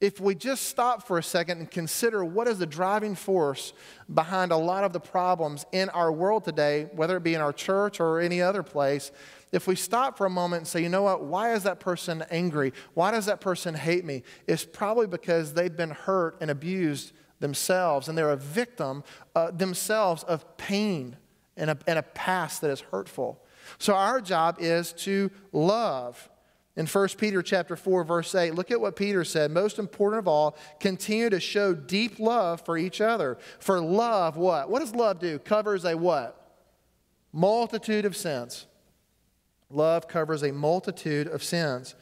if 0.00 0.18
we 0.18 0.34
just 0.34 0.64
stop 0.64 1.06
for 1.06 1.18
a 1.18 1.22
second 1.22 1.58
and 1.58 1.70
consider 1.70 2.24
what 2.24 2.48
is 2.48 2.58
the 2.58 2.66
driving 2.66 3.14
force 3.14 3.74
behind 4.12 4.50
a 4.50 4.56
lot 4.56 4.82
of 4.82 4.92
the 4.92 5.00
problems 5.00 5.66
in 5.72 5.90
our 5.90 6.10
world 6.10 6.44
today, 6.44 6.88
whether 6.94 7.18
it 7.18 7.22
be 7.22 7.34
in 7.34 7.40
our 7.40 7.52
church 7.52 8.00
or 8.00 8.18
any 8.18 8.40
other 8.40 8.62
place, 8.62 9.12
if 9.52 9.66
we 9.66 9.74
stop 9.74 10.16
for 10.16 10.26
a 10.26 10.30
moment 10.30 10.60
and 10.60 10.68
say, 10.68 10.82
you 10.82 10.88
know 10.88 11.02
what, 11.02 11.24
why 11.24 11.52
is 11.52 11.64
that 11.64 11.80
person 11.80 12.24
angry? 12.30 12.72
Why 12.94 13.10
does 13.10 13.26
that 13.26 13.40
person 13.40 13.74
hate 13.74 14.04
me? 14.04 14.22
It's 14.46 14.64
probably 14.64 15.06
because 15.06 15.52
they've 15.52 15.76
been 15.76 15.90
hurt 15.90 16.38
and 16.40 16.50
abused 16.50 17.12
themselves, 17.40 18.08
and 18.08 18.16
they're 18.16 18.30
a 18.30 18.36
victim 18.36 19.02
uh, 19.34 19.50
themselves 19.50 20.22
of 20.24 20.56
pain 20.56 21.16
and 21.56 21.70
a, 21.70 21.78
and 21.86 21.98
a 21.98 22.02
past 22.02 22.60
that 22.60 22.70
is 22.70 22.80
hurtful. 22.80 23.42
So 23.78 23.94
our 23.94 24.20
job 24.20 24.56
is 24.60 24.92
to 24.94 25.30
love 25.52 26.28
in 26.80 26.86
1 26.86 27.08
Peter 27.18 27.42
chapter 27.42 27.76
4 27.76 28.04
verse 28.04 28.34
8, 28.34 28.54
look 28.54 28.70
at 28.70 28.80
what 28.80 28.96
Peter 28.96 29.22
said. 29.22 29.50
Most 29.50 29.78
important 29.78 30.18
of 30.18 30.26
all, 30.26 30.56
continue 30.80 31.28
to 31.28 31.38
show 31.38 31.74
deep 31.74 32.18
love 32.18 32.62
for 32.62 32.78
each 32.78 33.02
other. 33.02 33.36
For 33.58 33.78
love 33.80 34.38
what? 34.38 34.70
What 34.70 34.78
does 34.78 34.94
love 34.94 35.18
do? 35.18 35.38
Covers 35.38 35.84
a 35.84 35.94
what? 35.94 36.58
Multitude 37.34 38.06
of 38.06 38.16
sins. 38.16 38.64
Love 39.68 40.08
covers 40.08 40.42
a 40.42 40.52
multitude 40.52 41.26
of 41.26 41.44
sins. 41.44 41.96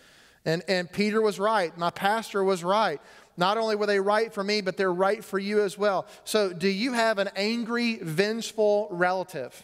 And, 0.45 0.63
and 0.69 0.91
Peter 0.93 1.21
was 1.21 1.41
right. 1.41 1.77
My 1.77 1.91
pastor 1.91 2.45
was 2.45 2.63
right. 2.63 3.01
Not 3.37 3.59
only 3.59 3.75
were 3.75 3.87
they 3.87 3.99
right 3.99 4.33
for 4.33 4.45
me, 4.45 4.61
but 4.61 4.77
they're 4.77 4.93
right 4.93 5.25
for 5.25 5.41
you 5.41 5.61
as 5.61 5.77
well. 5.77 6.07
So, 6.23 6.53
do 6.53 6.69
you 6.69 6.93
have 6.93 7.19
an 7.19 7.31
angry, 7.35 7.99
vengeful 8.01 8.87
relative? 8.93 9.61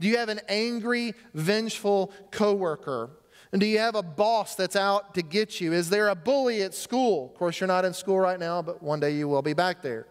Do 0.00 0.08
you 0.08 0.16
have 0.16 0.30
an 0.30 0.40
angry, 0.48 1.12
vengeful 1.34 2.10
coworker? 2.30 3.10
And 3.52 3.60
do 3.60 3.66
you 3.66 3.78
have 3.78 3.94
a 3.94 4.02
boss 4.02 4.54
that's 4.54 4.76
out 4.76 5.14
to 5.14 5.22
get 5.22 5.60
you? 5.60 5.72
Is 5.72 5.88
there 5.88 6.08
a 6.08 6.14
bully 6.14 6.62
at 6.62 6.74
school? 6.74 7.26
Of 7.26 7.34
course, 7.38 7.60
you're 7.60 7.68
not 7.68 7.84
in 7.84 7.94
school 7.94 8.18
right 8.18 8.38
now, 8.38 8.60
but 8.62 8.82
one 8.82 9.00
day 9.00 9.12
you 9.12 9.28
will 9.28 9.42
be 9.42 9.54
back 9.54 9.82
there. 9.82 10.06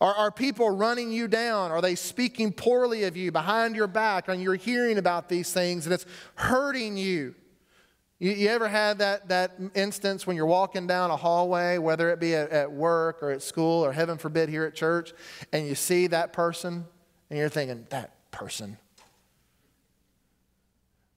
Are, 0.00 0.14
are 0.14 0.30
people 0.30 0.70
running 0.70 1.10
you 1.10 1.26
down? 1.28 1.70
Are 1.70 1.80
they 1.80 1.94
speaking 1.94 2.52
poorly 2.52 3.04
of 3.04 3.16
you 3.16 3.32
behind 3.32 3.76
your 3.76 3.86
back? 3.86 4.28
And 4.28 4.42
you're 4.42 4.54
hearing 4.54 4.98
about 4.98 5.28
these 5.28 5.52
things 5.52 5.86
and 5.86 5.94
it's 5.94 6.06
hurting 6.34 6.96
you? 6.96 7.34
You, 8.18 8.32
you 8.32 8.48
ever 8.48 8.68
had 8.68 8.98
that, 8.98 9.28
that 9.28 9.52
instance 9.74 10.26
when 10.26 10.36
you're 10.36 10.46
walking 10.46 10.86
down 10.86 11.10
a 11.10 11.16
hallway, 11.16 11.78
whether 11.78 12.10
it 12.10 12.20
be 12.20 12.34
at, 12.34 12.50
at 12.50 12.72
work 12.72 13.22
or 13.22 13.30
at 13.30 13.42
school 13.42 13.84
or 13.84 13.92
heaven 13.92 14.18
forbid 14.18 14.48
here 14.48 14.64
at 14.64 14.74
church, 14.74 15.12
and 15.52 15.66
you 15.66 15.74
see 15.74 16.06
that 16.08 16.32
person 16.32 16.86
and 17.28 17.38
you're 17.38 17.48
thinking, 17.48 17.86
that 17.90 18.30
person, 18.30 18.78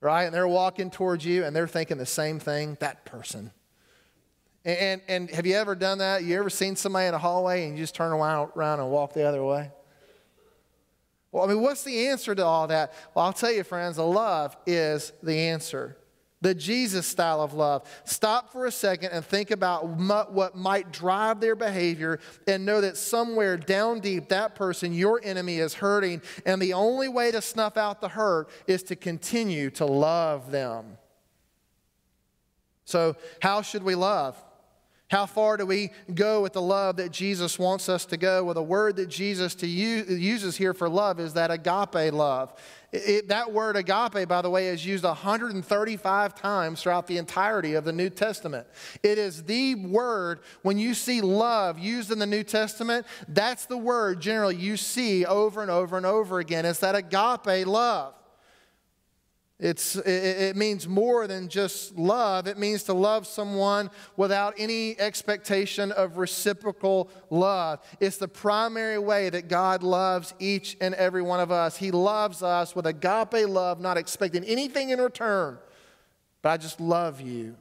right? 0.02 0.24
And 0.24 0.34
they're 0.34 0.48
walking 0.48 0.90
towards 0.90 1.26
you 1.26 1.44
and 1.44 1.56
they're 1.56 1.68
thinking 1.68 1.98
the 1.98 2.06
same 2.06 2.40
thing, 2.40 2.78
that 2.80 3.06
person. 3.06 3.52
And, 4.66 5.02
and 5.08 5.30
have 5.32 5.46
you 5.46 5.56
ever 5.56 5.74
done 5.74 6.00
that? 6.00 6.24
You 6.24 6.38
ever 6.38 6.50
seen 6.50 6.76
somebody 6.76 7.08
in 7.08 7.14
a 7.14 7.18
hallway 7.18 7.66
and 7.66 7.78
you 7.78 7.84
just 7.84 7.96
turn 7.96 8.12
around, 8.12 8.52
around 8.56 8.80
and 8.80 8.90
walk 8.90 9.14
the 9.14 9.24
other 9.24 9.44
way? 9.44 9.72
Well, 11.32 11.44
I 11.44 11.48
mean, 11.48 11.62
what's 11.62 11.84
the 11.84 12.08
answer 12.08 12.34
to 12.36 12.44
all 12.44 12.68
that? 12.68 12.94
Well, 13.14 13.26
I'll 13.26 13.34
tell 13.34 13.52
you, 13.52 13.64
friends, 13.64 13.98
the 13.98 14.06
love 14.06 14.58
is 14.66 15.14
the 15.22 15.36
answer 15.36 15.96
the 16.42 16.56
Jesus 16.56 17.06
style 17.06 17.42
of 17.42 17.54
love. 17.54 17.84
Stop 18.06 18.52
for 18.52 18.66
a 18.66 18.72
second 18.72 19.12
and 19.12 19.26
think 19.26 19.52
about 19.52 19.88
what 19.88 20.56
might 20.56 20.92
drive 20.92 21.40
their 21.40 21.56
behavior 21.56 22.20
and 22.48 22.66
know 22.66 22.82
that 22.82 22.98
somewhere 22.98 23.58
down 23.58 24.00
deep, 24.00 24.30
that 24.30 24.56
person, 24.56 24.94
your 24.94 25.20
enemy, 25.24 25.58
is 25.58 25.74
hurting. 25.74 26.22
And 26.46 26.62
the 26.62 26.74
only 26.74 27.10
way 27.10 27.32
to 27.32 27.42
snuff 27.42 27.78
out 27.78 28.02
the 28.02 28.10
hurt 28.10 28.50
is 28.68 28.84
to 28.84 28.96
continue 28.96 29.70
to 29.72 29.86
love 29.86 30.52
them. 30.52 30.98
So, 32.86 33.16
how 33.42 33.62
should 33.62 33.84
we 33.84 33.96
love? 33.96 34.36
How 35.10 35.26
far 35.26 35.58
do 35.58 35.66
we 35.66 35.90
go 36.14 36.40
with 36.44 36.54
the 36.54 36.62
love 36.62 36.98
that 36.98 37.12
Jesus 37.12 37.58
wants 37.58 37.90
us 37.90 38.06
to 38.06 38.18
go? 38.18 38.44
Well, 38.44 38.54
the 38.54 38.62
word 38.62 38.96
that 38.98 39.08
Jesus 39.08 39.60
use, 39.64 40.08
uses 40.08 40.56
here 40.56 40.72
for 40.72 40.88
love 40.88 41.20
is 41.20 41.34
that 41.34 41.50
agape 41.50 42.14
love. 42.14 42.54
It, 42.92 43.28
that 43.30 43.52
word 43.52 43.76
agape, 43.76 44.28
by 44.28 44.44
the 44.44 44.52
way, 44.52 44.68
is 44.68 44.86
used 44.86 45.04
135 45.04 46.36
times 46.36 46.84
throughout 46.84 47.08
the 47.08 47.18
entirety 47.18 47.74
of 47.74 47.86
the 47.86 47.92
New 47.92 48.12
Testament. 48.12 48.68
It 49.02 49.18
is 49.18 49.44
the 49.44 49.74
word, 49.76 50.42
when 50.62 50.78
you 50.78 50.94
see 50.94 51.22
love 51.22 51.80
used 51.80 52.12
in 52.12 52.20
the 52.20 52.28
New 52.28 52.44
Testament, 52.44 53.08
that's 53.28 53.66
the 53.66 53.78
word 53.78 54.22
generally 54.22 54.58
you 54.58 54.78
see 54.78 55.26
over 55.26 55.64
and 55.64 55.72
over 55.72 55.98
and 55.98 56.06
over 56.06 56.38
again. 56.38 56.66
It's 56.66 56.80
that 56.80 56.94
agape 56.94 57.66
love. 57.66 58.14
It's, 59.60 59.98
it, 59.98 60.56
means 60.56 60.88
more 60.88 61.28
than 61.28 61.50
just 61.50 61.98
love. 61.98 62.48
It 62.48 62.58
means 62.58 62.84
to 62.84 62.94
love 62.94 63.28
someone 63.28 63.92
without 64.16 64.54
any 64.58 64.98
expectation 64.98 65.92
of 65.92 66.18
reciprocal 66.18 67.10
love. 67.30 67.82
It's 68.00 68.16
the 68.16 68.30
primary 68.30 69.00
way 69.00 69.30
that 69.30 69.50
God 69.50 69.84
loves 69.84 70.34
each 70.40 70.78
and 70.80 70.96
every 70.96 71.22
one 71.22 71.42
of 71.42 71.52
us. 71.52 71.76
He 71.76 71.92
loves 71.92 72.42
us 72.42 72.74
with 72.74 72.88
agape 72.88 73.50
love, 73.50 73.82
not 73.82 73.98
expecting 73.98 74.46
anything 74.46 74.92
in 74.92 75.02
return, 75.02 75.58
but 76.42 76.50
I 76.50 76.58
just 76.58 76.80
love 76.80 77.20
you. 77.20 77.58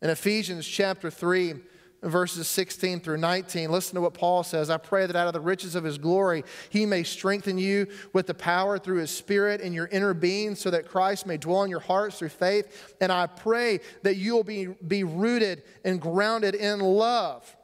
In 0.00 0.08
Ephesians 0.08 0.68
chapter 0.68 1.10
3, 1.10 1.54
verses 2.02 2.48
16 2.48 3.00
through 3.00 3.18
19. 3.18 3.70
Listen 3.70 3.96
to 3.96 4.00
what 4.00 4.14
Paul 4.14 4.42
says. 4.42 4.70
I 4.70 4.78
pray 4.78 5.06
that 5.06 5.16
out 5.16 5.26
of 5.26 5.34
the 5.34 5.40
riches 5.40 5.74
of 5.74 5.84
his 5.84 5.98
glory, 5.98 6.44
he 6.70 6.86
may 6.86 7.02
strengthen 7.02 7.58
you 7.58 7.86
with 8.12 8.26
the 8.26 8.34
power 8.34 8.78
through 8.78 8.98
his 8.98 9.10
spirit 9.10 9.60
in 9.60 9.72
your 9.72 9.86
inner 9.86 10.14
being, 10.14 10.54
so 10.54 10.70
that 10.70 10.88
Christ 10.88 11.26
may 11.26 11.36
dwell 11.36 11.62
in 11.62 11.70
your 11.70 11.80
hearts 11.80 12.18
through 12.18 12.30
faith. 12.30 12.94
And 13.00 13.12
I 13.12 13.26
pray 13.26 13.80
that 14.02 14.16
you 14.16 14.34
will 14.34 14.44
be, 14.44 14.66
be 14.66 15.04
rooted 15.04 15.62
and 15.84 16.00
grounded 16.00 16.54
in 16.54 16.80
love. 16.80 17.56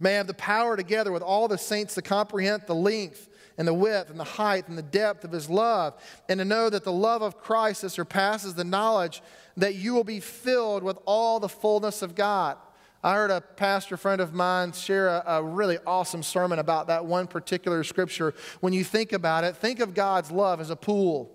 May 0.00 0.14
have 0.14 0.26
the 0.26 0.34
power 0.34 0.76
together 0.76 1.12
with 1.12 1.22
all 1.22 1.46
the 1.46 1.58
saints 1.58 1.94
to 1.94 2.02
comprehend 2.02 2.62
the 2.66 2.74
length 2.74 3.28
and 3.56 3.68
the 3.68 3.74
width 3.74 4.10
and 4.10 4.18
the 4.18 4.24
height 4.24 4.66
and 4.66 4.76
the 4.76 4.82
depth 4.82 5.24
of 5.24 5.30
his 5.30 5.48
love, 5.48 5.94
and 6.28 6.38
to 6.38 6.44
know 6.44 6.68
that 6.68 6.82
the 6.82 6.92
love 6.92 7.22
of 7.22 7.38
Christ 7.38 7.82
that 7.82 7.90
surpasses 7.90 8.54
the 8.54 8.64
knowledge, 8.64 9.22
that 9.56 9.76
you 9.76 9.94
will 9.94 10.02
be 10.02 10.18
filled 10.18 10.82
with 10.82 10.98
all 11.04 11.38
the 11.38 11.48
fullness 11.48 12.02
of 12.02 12.16
God. 12.16 12.56
I 13.02 13.14
heard 13.14 13.32
a 13.32 13.40
pastor 13.40 13.96
friend 13.96 14.20
of 14.20 14.32
mine 14.32 14.72
share 14.72 15.08
a, 15.08 15.24
a, 15.26 15.42
really 15.42 15.78
awesome 15.86 16.22
sermon 16.22 16.60
about 16.60 16.86
that 16.86 17.04
one 17.04 17.26
particular 17.26 17.82
scripture. 17.82 18.32
When 18.60 18.72
you 18.72 18.84
think 18.84 19.12
about 19.12 19.42
it, 19.42 19.56
think 19.56 19.80
of 19.80 19.92
God's 19.92 20.30
love 20.30 20.60
as 20.60 20.70
a 20.70 20.76
pool. 20.76 21.32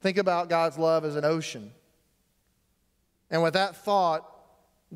Think 0.00 0.18
about 0.18 0.48
God's 0.48 0.76
love 0.76 1.04
as 1.04 1.14
an 1.14 1.24
ocean. 1.24 1.70
And 3.30 3.44
with 3.44 3.54
that 3.54 3.76
thought, 3.76 4.28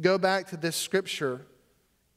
go 0.01 0.19
back 0.19 0.49
to 0.49 0.57
this 0.57 0.75
scripture, 0.75 1.47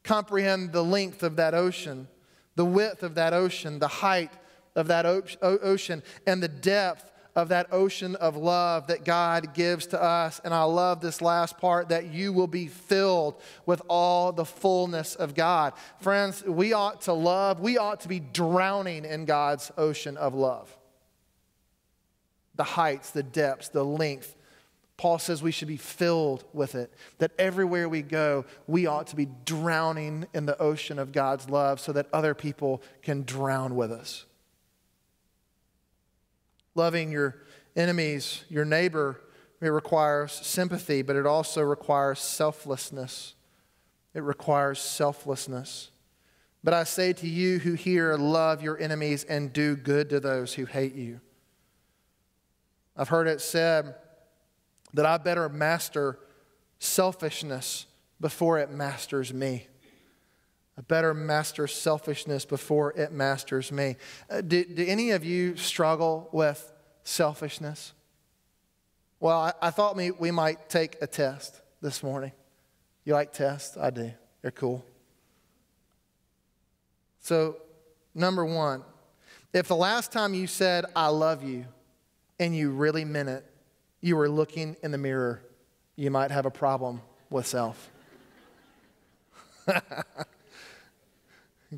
comprehend 0.02 0.72
the 0.72 0.84
length 0.84 1.22
of 1.22 1.36
that 1.36 1.54
ocean, 1.54 2.08
the 2.56 2.64
width 2.64 3.04
of 3.04 3.14
that 3.14 3.32
ocean, 3.32 3.78
the 3.78 3.88
height 3.88 4.32
of 4.74 4.88
that 4.88 5.06
ocean, 5.06 6.02
and 6.26 6.42
the 6.42 6.48
depth 6.48 7.09
of 7.34 7.48
that 7.48 7.72
ocean 7.72 8.16
of 8.16 8.36
love 8.36 8.88
that 8.88 9.04
God 9.04 9.54
gives 9.54 9.86
to 9.88 10.02
us. 10.02 10.40
And 10.44 10.52
I 10.52 10.64
love 10.64 11.00
this 11.00 11.22
last 11.22 11.58
part 11.58 11.88
that 11.90 12.06
you 12.06 12.32
will 12.32 12.46
be 12.46 12.66
filled 12.66 13.40
with 13.66 13.82
all 13.88 14.32
the 14.32 14.44
fullness 14.44 15.14
of 15.14 15.34
God. 15.34 15.72
Friends, 16.00 16.42
we 16.44 16.72
ought 16.72 17.02
to 17.02 17.12
love, 17.12 17.60
we 17.60 17.78
ought 17.78 18.00
to 18.00 18.08
be 18.08 18.20
drowning 18.20 19.04
in 19.04 19.24
God's 19.24 19.70
ocean 19.76 20.16
of 20.16 20.34
love. 20.34 20.76
The 22.56 22.64
heights, 22.64 23.10
the 23.10 23.22
depths, 23.22 23.68
the 23.68 23.84
length. 23.84 24.36
Paul 24.96 25.18
says 25.18 25.42
we 25.42 25.50
should 25.50 25.68
be 25.68 25.78
filled 25.78 26.44
with 26.52 26.74
it. 26.74 26.92
That 27.18 27.32
everywhere 27.38 27.88
we 27.88 28.02
go, 28.02 28.44
we 28.66 28.86
ought 28.86 29.06
to 29.06 29.16
be 29.16 29.28
drowning 29.46 30.26
in 30.34 30.44
the 30.44 30.60
ocean 30.60 30.98
of 30.98 31.10
God's 31.10 31.48
love 31.48 31.80
so 31.80 31.92
that 31.92 32.06
other 32.12 32.34
people 32.34 32.82
can 33.00 33.22
drown 33.22 33.76
with 33.76 33.92
us. 33.92 34.26
Loving 36.74 37.10
your 37.10 37.42
enemies, 37.76 38.44
your 38.48 38.64
neighbor, 38.64 39.20
it 39.60 39.68
requires 39.68 40.32
sympathy, 40.32 41.02
but 41.02 41.16
it 41.16 41.26
also 41.26 41.62
requires 41.62 42.18
selflessness. 42.18 43.34
It 44.14 44.22
requires 44.22 44.78
selflessness. 44.78 45.90
But 46.62 46.74
I 46.74 46.84
say 46.84 47.12
to 47.14 47.28
you 47.28 47.58
who 47.58 47.74
hear, 47.74 48.16
love 48.16 48.62
your 48.62 48.78
enemies 48.78 49.24
and 49.24 49.52
do 49.52 49.76
good 49.76 50.10
to 50.10 50.20
those 50.20 50.54
who 50.54 50.64
hate 50.64 50.94
you. 50.94 51.20
I've 52.96 53.08
heard 53.08 53.28
it 53.28 53.40
said 53.40 53.94
that 54.92 55.06
I 55.06 55.16
better 55.16 55.48
master 55.48 56.18
selfishness 56.78 57.86
before 58.20 58.58
it 58.58 58.70
masters 58.70 59.32
me. 59.32 59.68
Better 60.88 61.14
master 61.14 61.66
selfishness 61.66 62.44
before 62.44 62.92
it 62.92 63.12
masters 63.12 63.72
me. 63.72 63.96
Uh, 64.30 64.40
do, 64.40 64.64
do, 64.64 64.84
any 64.86 65.10
of 65.10 65.24
you 65.24 65.56
struggle 65.56 66.28
with 66.32 66.72
selfishness? 67.02 67.92
Well, 69.18 69.38
I, 69.38 69.52
I 69.60 69.70
thought 69.70 69.96
we 69.96 70.30
might 70.30 70.68
take 70.68 70.96
a 71.02 71.06
test 71.06 71.60
this 71.82 72.02
morning. 72.02 72.32
You 73.04 73.14
like 73.14 73.32
tests? 73.32 73.76
I 73.76 73.90
do. 73.90 74.12
They're 74.42 74.50
cool. 74.50 74.84
So, 77.20 77.56
number 78.14 78.44
one, 78.44 78.82
if 79.52 79.68
the 79.68 79.76
last 79.76 80.12
time 80.12 80.32
you 80.32 80.46
said, 80.46 80.86
I 80.94 81.08
love 81.08 81.42
you, 81.42 81.66
and 82.38 82.56
you 82.56 82.70
really 82.70 83.04
meant 83.04 83.28
it, 83.28 83.44
you 84.00 84.16
were 84.16 84.28
looking 84.28 84.76
in 84.82 84.92
the 84.92 84.98
mirror, 84.98 85.42
you 85.96 86.10
might 86.10 86.30
have 86.30 86.46
a 86.46 86.50
problem 86.50 87.02
with 87.28 87.46
self. 87.46 87.90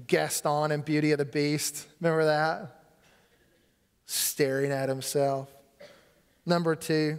Gaston 0.06 0.72
and 0.72 0.84
Beauty 0.84 1.12
of 1.12 1.18
the 1.18 1.24
Beast. 1.24 1.86
Remember 2.00 2.24
that? 2.24 2.82
Staring 4.06 4.72
at 4.72 4.88
himself. 4.88 5.48
Number 6.46 6.74
two, 6.74 7.18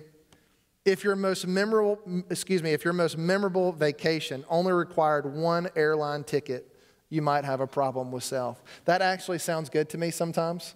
if 0.86 1.04
your 1.04 1.16
most 1.16 1.48
memorable, 1.48 2.00
excuse 2.30 2.62
me, 2.62 2.74
if 2.74 2.84
your 2.84 2.94
most 2.94 3.18
memorable 3.18 3.72
vacation 3.72 4.44
only 4.50 4.74
required 4.74 5.34
one 5.34 5.70
airline 5.76 6.24
ticket, 6.24 6.70
you 7.10 7.22
might 7.22 7.46
have 7.46 7.62
a 7.62 7.68
problem 7.68 8.12
with 8.12 8.24
self. 8.24 8.62
That 8.86 9.02
actually 9.02 9.40
sounds 9.40 9.70
good 9.70 9.88
to 9.90 9.98
me 9.98 10.12
sometimes. 10.12 10.76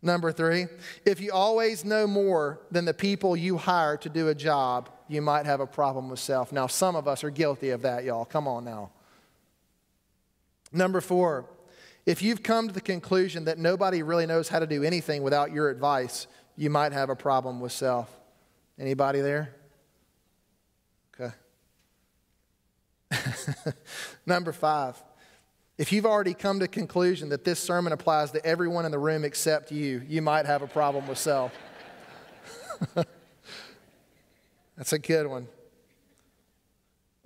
Number 0.00 0.32
three, 0.32 0.66
if 1.04 1.20
you 1.20 1.32
always 1.32 1.84
know 1.84 2.06
more 2.06 2.60
than 2.70 2.84
the 2.84 2.94
people 2.94 3.36
you 3.36 3.56
hire 3.56 3.96
to 3.96 4.08
do 4.08 4.28
a 4.28 4.34
job, 4.34 4.90
you 5.08 5.22
might 5.22 5.46
have 5.46 5.60
a 5.60 5.66
problem 5.66 6.08
with 6.08 6.20
self. 6.20 6.52
Now, 6.52 6.66
some 6.66 6.94
of 6.94 7.08
us 7.08 7.24
are 7.24 7.30
guilty 7.30 7.70
of 7.70 7.82
that, 7.82 8.04
y'all. 8.04 8.24
Come 8.24 8.46
on 8.46 8.64
now. 8.64 8.90
Number 10.74 11.00
four, 11.00 11.46
if 12.04 12.20
you've 12.20 12.42
come 12.42 12.66
to 12.66 12.74
the 12.74 12.80
conclusion 12.80 13.44
that 13.44 13.58
nobody 13.58 14.02
really 14.02 14.26
knows 14.26 14.48
how 14.48 14.58
to 14.58 14.66
do 14.66 14.82
anything 14.82 15.22
without 15.22 15.52
your 15.52 15.70
advice, 15.70 16.26
you 16.56 16.68
might 16.68 16.92
have 16.92 17.10
a 17.10 17.16
problem 17.16 17.60
with 17.60 17.70
self. 17.70 18.10
Anybody 18.78 19.20
there? 19.20 19.54
Okay. 21.14 21.32
Number 24.26 24.52
five, 24.52 25.00
if 25.78 25.92
you've 25.92 26.06
already 26.06 26.34
come 26.34 26.58
to 26.58 26.66
conclusion 26.66 27.28
that 27.28 27.44
this 27.44 27.60
sermon 27.60 27.92
applies 27.92 28.32
to 28.32 28.44
everyone 28.44 28.84
in 28.84 28.90
the 28.90 28.98
room 28.98 29.24
except 29.24 29.70
you, 29.70 30.02
you 30.08 30.22
might 30.22 30.44
have 30.44 30.62
a 30.62 30.66
problem 30.66 31.06
with 31.06 31.18
self. 31.18 31.52
That's 34.76 34.92
a 34.92 34.98
good 34.98 35.28
one. 35.28 35.46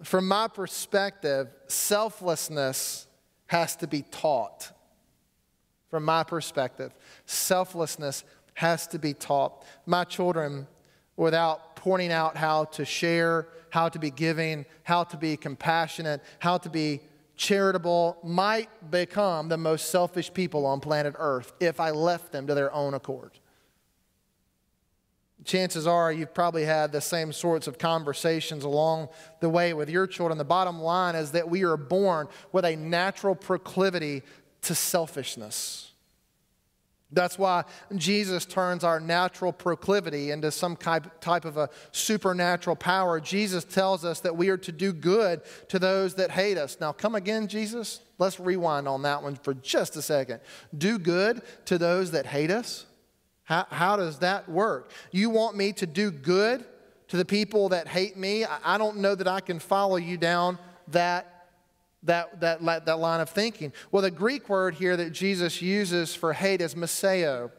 From 0.03 0.29
my 0.29 0.49
perspective, 0.49 1.49
selflessness 1.67 3.08
has 3.49 3.77
to 3.77 3.87
be 3.87 4.03
taught. 4.11 4.73
From 5.91 6.05
my 6.05 6.23
perspective, 6.23 6.93
selflessness 7.27 8.25
has 8.55 8.87
to 8.89 8.99
be 8.99 9.15
taught. 9.15 9.65
My 9.87 10.05
children, 10.05 10.67
without 11.17 11.77
pointing 11.77 12.13
out 12.13 12.37
how 12.37 12.65
to 12.65 12.85
share, 12.85 13.49
how 13.71 13.89
to 13.89 13.99
be 13.99 14.11
giving, 14.11 14.65
how 14.83 15.05
to 15.05 15.17
be 15.17 15.37
compassionate, 15.37 16.23
how 16.39 16.59
to 16.59 16.69
be 16.69 17.01
charitable, 17.37 18.19
might 18.23 18.91
become 18.91 19.49
the 19.49 19.57
most 19.57 19.91
selfish 19.91 20.33
people 20.33 20.67
on 20.67 20.81
planet 20.81 21.15
Earth 21.19 21.53
if 21.61 21.81
I 21.81 21.91
left 21.91 22.33
them 22.33 22.47
to 22.47 22.55
their 22.55 22.73
own 22.73 22.95
accord 22.95 23.33
chances 25.45 25.87
are 25.87 26.13
you've 26.13 26.35
probably 26.35 26.65
had 26.65 26.93
the 26.93 27.01
same 27.01 27.33
sorts 27.33 27.67
of 27.67 27.79
conversations 27.79 28.65
along 28.65 29.09
the 29.41 29.49
way 29.49 29.73
with 29.73 29.89
your 29.89 30.07
children. 30.07 30.39
The 30.39 30.45
bottom 30.45 30.81
line 30.81 31.15
is 31.15 31.33
that 31.33 31.49
we 31.49 31.65
are 31.65 31.77
born 31.77 32.29
with 32.53 32.65
a 32.65 32.77
natural 32.77 33.35
proclivity 33.35 34.23
to 34.63 34.75
selfishness. 34.75 35.93
That's 37.11 37.39
why 37.39 37.65
Jesus 37.97 38.45
turns 38.45 38.85
our 38.85 39.01
natural 39.01 39.51
proclivity 39.51 40.31
into 40.31 40.51
some 40.51 40.77
type 40.77 41.45
of 41.47 41.57
a 41.57 41.71
supernatural 41.91 42.77
power. 42.77 43.19
Jesus 43.19 43.65
tells 43.65 44.05
us 44.05 44.21
that 44.21 44.37
we 44.37 44.51
are 44.51 44.59
to 44.59 44.73
do 44.73 44.93
good 44.93 45.41
to 45.69 45.79
those 45.79 46.17
that 46.17 46.31
hate 46.31 46.59
us. 46.59 46.77
Now, 46.81 46.93
come 46.93 47.15
again, 47.15 47.49
Jesus? 47.49 48.01
Let's 48.19 48.39
rewind 48.39 48.87
on 48.87 49.01
that 49.03 49.23
one 49.23 49.37
for 49.37 49.55
just 49.55 49.97
a 49.97 50.03
second. 50.03 50.41
Do 50.77 50.99
good 50.99 51.41
to 51.65 51.79
those 51.79 52.11
that 52.11 52.27
hate 52.27 52.51
us? 52.51 52.85
How, 53.49 53.67
how 53.71 53.97
does 53.97 54.19
that 54.19 54.47
work? 54.47 54.91
You 55.11 55.31
want 55.31 55.57
me 55.57 55.73
to 55.73 55.87
do 55.87 56.11
good 56.11 56.67
to 57.09 57.17
the 57.17 57.25
people 57.25 57.71
that 57.71 57.89
hate 57.89 58.15
me, 58.15 58.45
I 58.45 58.77
don't 58.77 58.99
know 58.99 59.15
that 59.15 59.27
I 59.27 59.41
can 59.41 59.59
follow 59.59 59.97
you 59.97 60.19
down 60.19 60.59
that, 60.89 61.47
that, 62.03 62.41
that, 62.41 62.61
that 62.85 62.99
line 62.99 63.23
of 63.23 63.31
thinking. 63.31 63.73
Well, 63.91 64.03
the 64.03 64.11
Greek 64.11 64.51
word 64.51 64.75
here 64.75 64.99
that 64.99 65.15
Jesus 65.15 65.63
uses 65.63 66.15
for 66.15 66.35
hate 66.35 66.61
is 66.61 66.75
miseo. 66.75 67.51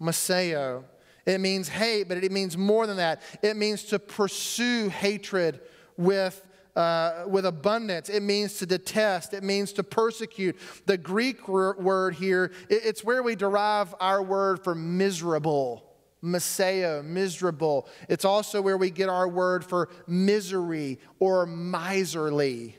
Miseo. 0.00 0.84
It 1.26 1.42
means 1.42 1.68
hate, 1.68 2.08
but 2.08 2.24
it 2.24 2.32
means 2.32 2.56
more 2.56 2.86
than 2.86 2.96
that. 2.96 3.20
It 3.42 3.58
means 3.58 3.82
to 3.84 3.98
pursue 3.98 4.88
hatred 4.88 5.60
with 5.98 6.42
uh, 6.78 7.24
with 7.26 7.44
abundance. 7.44 8.08
It 8.08 8.22
means 8.22 8.54
to 8.58 8.66
detest. 8.66 9.34
It 9.34 9.42
means 9.42 9.72
to 9.74 9.82
persecute. 9.82 10.56
The 10.86 10.96
Greek 10.96 11.48
word 11.48 12.14
here, 12.14 12.52
it's 12.70 13.02
where 13.02 13.22
we 13.22 13.34
derive 13.34 13.94
our 14.00 14.22
word 14.22 14.62
for 14.62 14.76
miserable. 14.76 15.84
Miseo, 16.22 17.04
miserable. 17.04 17.88
It's 18.08 18.24
also 18.24 18.62
where 18.62 18.76
we 18.76 18.90
get 18.90 19.08
our 19.08 19.28
word 19.28 19.64
for 19.64 19.88
misery 20.06 21.00
or 21.18 21.46
miserly. 21.46 22.76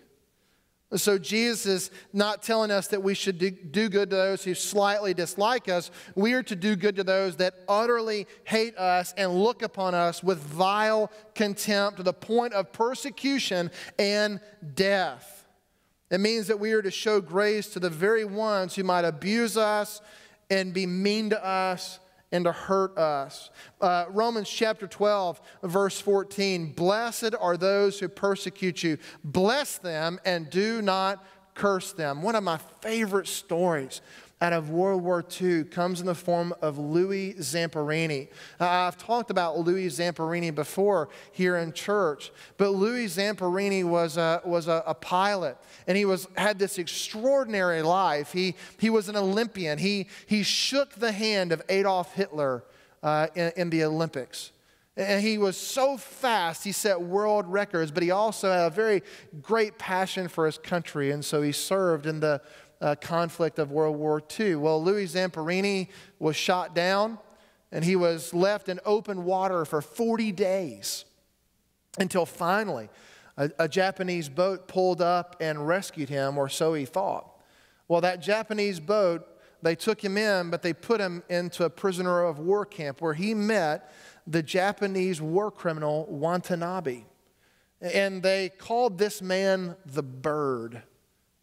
So 0.96 1.20
Jesus 1.20 1.66
is 1.68 1.92
not 2.14 2.42
telling 2.42 2.72
us 2.72 2.88
that 2.88 3.04
we 3.04 3.14
should 3.14 3.38
do 3.38 3.90
good 3.90 4.10
to 4.10 4.16
those 4.16 4.44
who 4.44 4.56
slightly 4.56 5.14
dislike 5.14 5.70
us. 5.70 5.92
We 6.16 6.34
are 6.34 6.42
to 6.44 6.56
do 6.56 6.76
good 6.76 6.96
to 6.96 7.04
those 7.04 7.36
that 7.36 7.54
utterly 7.68 8.26
hate 8.44 8.76
us 8.76 9.14
and 9.16 9.32
look 9.32 9.62
upon 9.62 9.94
us 9.94 10.24
with 10.24 10.40
vile 10.40 11.12
contempt 11.36 11.98
to 11.98 12.04
the 12.04 12.14
point 12.14 12.54
of 12.54 12.74
persecution 12.74 13.70
and 14.00 14.40
death. 14.74 15.46
It 16.10 16.22
means 16.22 16.48
that 16.48 16.60
we 16.60 16.72
are 16.74 16.82
to 16.82 16.90
show 16.90 17.22
grace 17.22 17.68
to 17.74 17.80
the 17.80 17.92
very 17.92 18.26
ones 18.26 18.76
who 18.76 18.84
might 18.84 19.06
abuse 19.06 19.58
us 19.58 20.02
and 20.50 20.74
be 20.74 20.88
mean 20.88 21.30
to 21.30 21.46
us 21.46 22.00
and 22.32 22.46
to 22.46 22.52
hurt 22.52 22.98
us. 22.98 23.50
Uh, 23.82 24.06
Romans 24.10 24.50
chapter 24.50 24.88
12, 24.88 25.42
verse 25.64 26.00
14 26.00 26.74
Blessed 26.74 27.36
are 27.40 27.58
those 27.58 28.00
who 28.00 28.08
persecute 28.08 28.84
you, 28.84 28.98
bless 29.24 29.78
them 29.78 30.20
and 30.26 30.50
do 30.50 30.82
not 30.82 31.26
curse 31.56 31.94
them. 31.94 32.22
One 32.22 32.36
of 32.36 32.44
my 32.44 32.58
favorite 32.82 33.28
stories 33.28 34.02
out 34.42 34.54
of 34.54 34.70
World 34.70 35.04
War 35.04 35.24
II 35.42 35.66
comes 35.66 36.00
in 36.00 36.06
the 36.06 36.16
form 36.16 36.54
of 36.62 36.78
Louis 36.78 37.34
Zamperini. 37.34 38.30
Uh, 38.60 38.68
I've 38.68 38.98
talked 38.98 39.32
about 39.32 39.60
Louis 39.60 39.88
Zamperini 39.88 40.54
before 40.56 41.10
here 41.32 41.58
in 41.58 41.74
church, 41.74 42.32
but 42.58 42.70
Louis 42.70 43.08
Zamperini 43.08 43.84
was 43.84 44.16
a, 44.16 44.42
was 44.46 44.68
a, 44.68 44.84
a, 44.88 44.94
pilot, 44.94 45.58
and 45.88 45.98
he 45.98 46.06
was, 46.06 46.28
had 46.38 46.58
this 46.58 46.78
extraordinary 46.78 47.82
life. 47.82 48.32
He, 48.32 48.56
he 48.80 48.90
was 48.90 49.10
an 49.10 49.18
Olympian. 49.18 49.78
He, 49.78 50.08
he 50.26 50.44
shook 50.44 50.96
the 50.96 51.12
hand 51.12 51.52
of 51.52 51.62
Adolf 51.68 52.14
Hitler 52.14 52.64
uh, 53.04 53.28
in, 53.36 53.52
in 53.58 53.70
the 53.70 53.84
Olympics. 53.84 54.52
And 54.96 55.22
he 55.22 55.38
was 55.38 55.56
so 55.56 55.96
fast, 55.96 56.66
he 56.66 56.74
set 56.74 57.02
world 57.02 57.48
records, 57.48 57.90
but 57.90 58.04
he 58.04 58.12
also 58.12 58.52
had 58.52 58.66
a 58.66 58.70
very 58.70 59.02
great 59.42 59.78
passion 59.78 60.28
for 60.28 60.46
his 60.46 60.58
country. 60.58 61.12
And 61.12 61.24
so 61.24 61.42
he 61.42 61.54
served 61.54 62.06
in 62.06 62.20
the 62.20 62.42
uh, 62.82 62.96
conflict 62.96 63.60
of 63.60 63.72
World 63.72 63.98
War 63.98 64.22
II. 64.40 64.56
Well, 64.56 64.84
Louis 64.84 65.08
Zamperini 65.08 65.90
was 66.18 66.36
shot 66.36 66.74
down 66.74 67.20
and 67.72 67.84
he 67.84 67.96
was 67.96 68.34
left 68.34 68.70
in 68.70 68.80
open 68.86 69.26
water 69.26 69.66
for 69.66 69.82
40 69.82 70.32
days 70.32 71.06
until 72.00 72.26
finally 72.26 72.90
a, 73.40 73.50
a 73.60 73.68
Japanese 73.68 74.30
boat 74.30 74.68
pulled 74.68 75.02
up 75.02 75.38
and 75.40 75.68
rescued 75.68 76.10
him, 76.10 76.38
or 76.38 76.50
so 76.50 76.74
he 76.74 76.86
thought. 76.86 77.40
Well, 77.88 78.02
that 78.02 78.22
Japanese 78.22 78.80
boat, 78.80 79.26
they 79.62 79.76
took 79.76 80.04
him 80.04 80.18
in, 80.18 80.50
but 80.50 80.62
they 80.62 80.74
put 80.74 81.00
him 81.00 81.24
into 81.30 81.64
a 81.64 81.70
prisoner 81.70 82.24
of 82.24 82.38
war 82.40 82.66
camp 82.66 83.02
where 83.02 83.14
he 83.14 83.34
met 83.34 83.92
the 84.28 84.44
Japanese 84.44 85.22
war 85.22 85.50
criminal 85.50 86.06
Watanabe. 86.10 87.04
And 87.82 88.22
they 88.22 88.50
called 88.50 88.98
this 88.98 89.22
man 89.22 89.76
the 89.86 90.04
bird. 90.04 90.84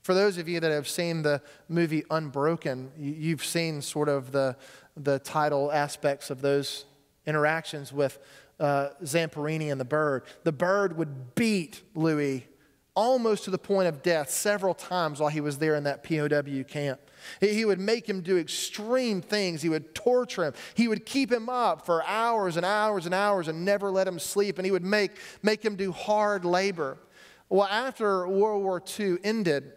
For 0.07 0.15
those 0.15 0.39
of 0.39 0.49
you 0.49 0.61
that 0.61 0.71
have 0.71 0.87
seen 0.87 1.23
the 1.23 1.43
movie 1.69 2.05
Unbroken, 2.13 2.93
you've 2.97 3.45
seen 3.45 3.83
sort 3.83 4.09
of 4.09 4.31
the, 4.31 4.57
the 4.97 5.19
title 5.19 5.73
aspects 5.73 6.31
of 6.31 6.41
those 6.41 6.85
interactions 7.27 7.93
with 7.93 8.21
uh, 8.61 8.91
Zamperini 9.03 9.73
and 9.73 9.81
the 9.81 9.85
bird. 9.85 10.23
The 10.45 10.53
bird 10.53 10.97
would 10.97 11.35
beat 11.35 11.83
Louis 11.97 12.47
almost 12.95 13.43
to 13.47 13.51
the 13.51 13.59
point 13.59 13.89
of 13.89 14.05
death 14.05 14.31
several 14.31 14.75
times 14.75 15.19
while 15.19 15.29
he 15.29 15.41
was 15.41 15.59
there 15.59 15.75
in 15.75 15.83
that 15.83 16.05
POW 16.05 16.63
camp. 16.69 17.01
He 17.41 17.65
would 17.65 17.81
make 17.81 18.09
him 18.09 18.21
do 18.21 18.39
extreme 18.39 19.21
things. 19.21 19.61
He 19.61 19.69
would 19.69 19.93
torture 19.93 20.45
him. 20.45 20.53
He 20.75 20.87
would 20.87 21.05
keep 21.05 21.33
him 21.33 21.49
up 21.49 21.85
for 21.85 22.07
hours 22.07 22.57
and 22.57 22.65
hours 22.65 23.07
and 23.07 23.15
hours 23.15 23.49
and 23.49 23.65
never 23.65 23.91
let 23.91 24.07
him 24.07 24.21
sleep. 24.21 24.57
And 24.57 24.65
he 24.65 24.71
would 24.71 24.85
make, 24.85 25.19
make 25.43 25.65
him 25.65 25.75
do 25.75 25.91
hard 25.91 26.45
labor. 26.45 26.97
Well, 27.49 27.67
after 27.67 28.29
World 28.29 28.63
War 28.63 28.81
II 29.01 29.19
ended, 29.25 29.73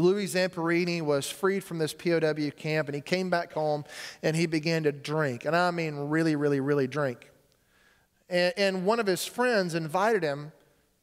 Louis 0.00 0.26
Zamperini 0.26 1.02
was 1.02 1.28
freed 1.30 1.62
from 1.62 1.78
this 1.78 1.92
POW 1.92 2.50
camp 2.56 2.88
and 2.88 2.94
he 2.94 3.00
came 3.00 3.30
back 3.30 3.52
home 3.52 3.84
and 4.22 4.34
he 4.34 4.46
began 4.46 4.84
to 4.84 4.92
drink. 4.92 5.44
And 5.44 5.54
I 5.54 5.70
mean, 5.70 5.96
really, 5.96 6.36
really, 6.36 6.60
really 6.60 6.86
drink. 6.86 7.30
And, 8.28 8.54
and 8.56 8.86
one 8.86 9.00
of 9.00 9.06
his 9.06 9.26
friends 9.26 9.74
invited 9.74 10.22
him 10.22 10.52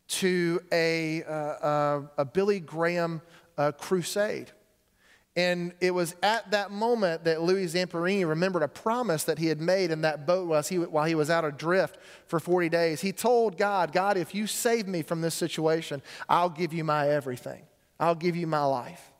to 0.07 0.61
a, 0.71 1.23
uh, 1.23 2.01
a 2.17 2.25
Billy 2.25 2.59
Graham 2.59 3.21
uh, 3.57 3.71
crusade. 3.73 4.51
And 5.35 5.73
it 5.79 5.91
was 5.91 6.15
at 6.23 6.49
that 6.49 6.71
moment 6.71 7.25
that 7.25 7.43
Louis 7.43 7.67
Zamperini 7.67 8.27
remembered 8.27 8.63
a 8.63 8.67
promise 8.67 9.23
that 9.25 9.37
he 9.37 9.45
had 9.45 9.61
made 9.61 9.91
in 9.91 10.01
that 10.01 10.25
boat 10.25 10.47
while 10.47 10.63
he, 10.63 10.79
while 10.79 11.05
he 11.05 11.13
was 11.13 11.29
out 11.29 11.45
adrift 11.45 11.99
for 12.25 12.39
40 12.39 12.69
days. 12.69 13.01
He 13.01 13.11
told 13.11 13.55
God, 13.55 13.91
God, 13.91 14.17
if 14.17 14.33
you 14.33 14.47
save 14.47 14.87
me 14.87 15.03
from 15.03 15.21
this 15.21 15.35
situation, 15.35 16.01
I'll 16.27 16.49
give 16.49 16.73
you 16.73 16.83
my 16.83 17.09
everything. 17.09 17.61
I'll 17.99 18.15
give 18.15 18.35
you 18.35 18.47
my 18.47 18.63
life. 18.63 19.11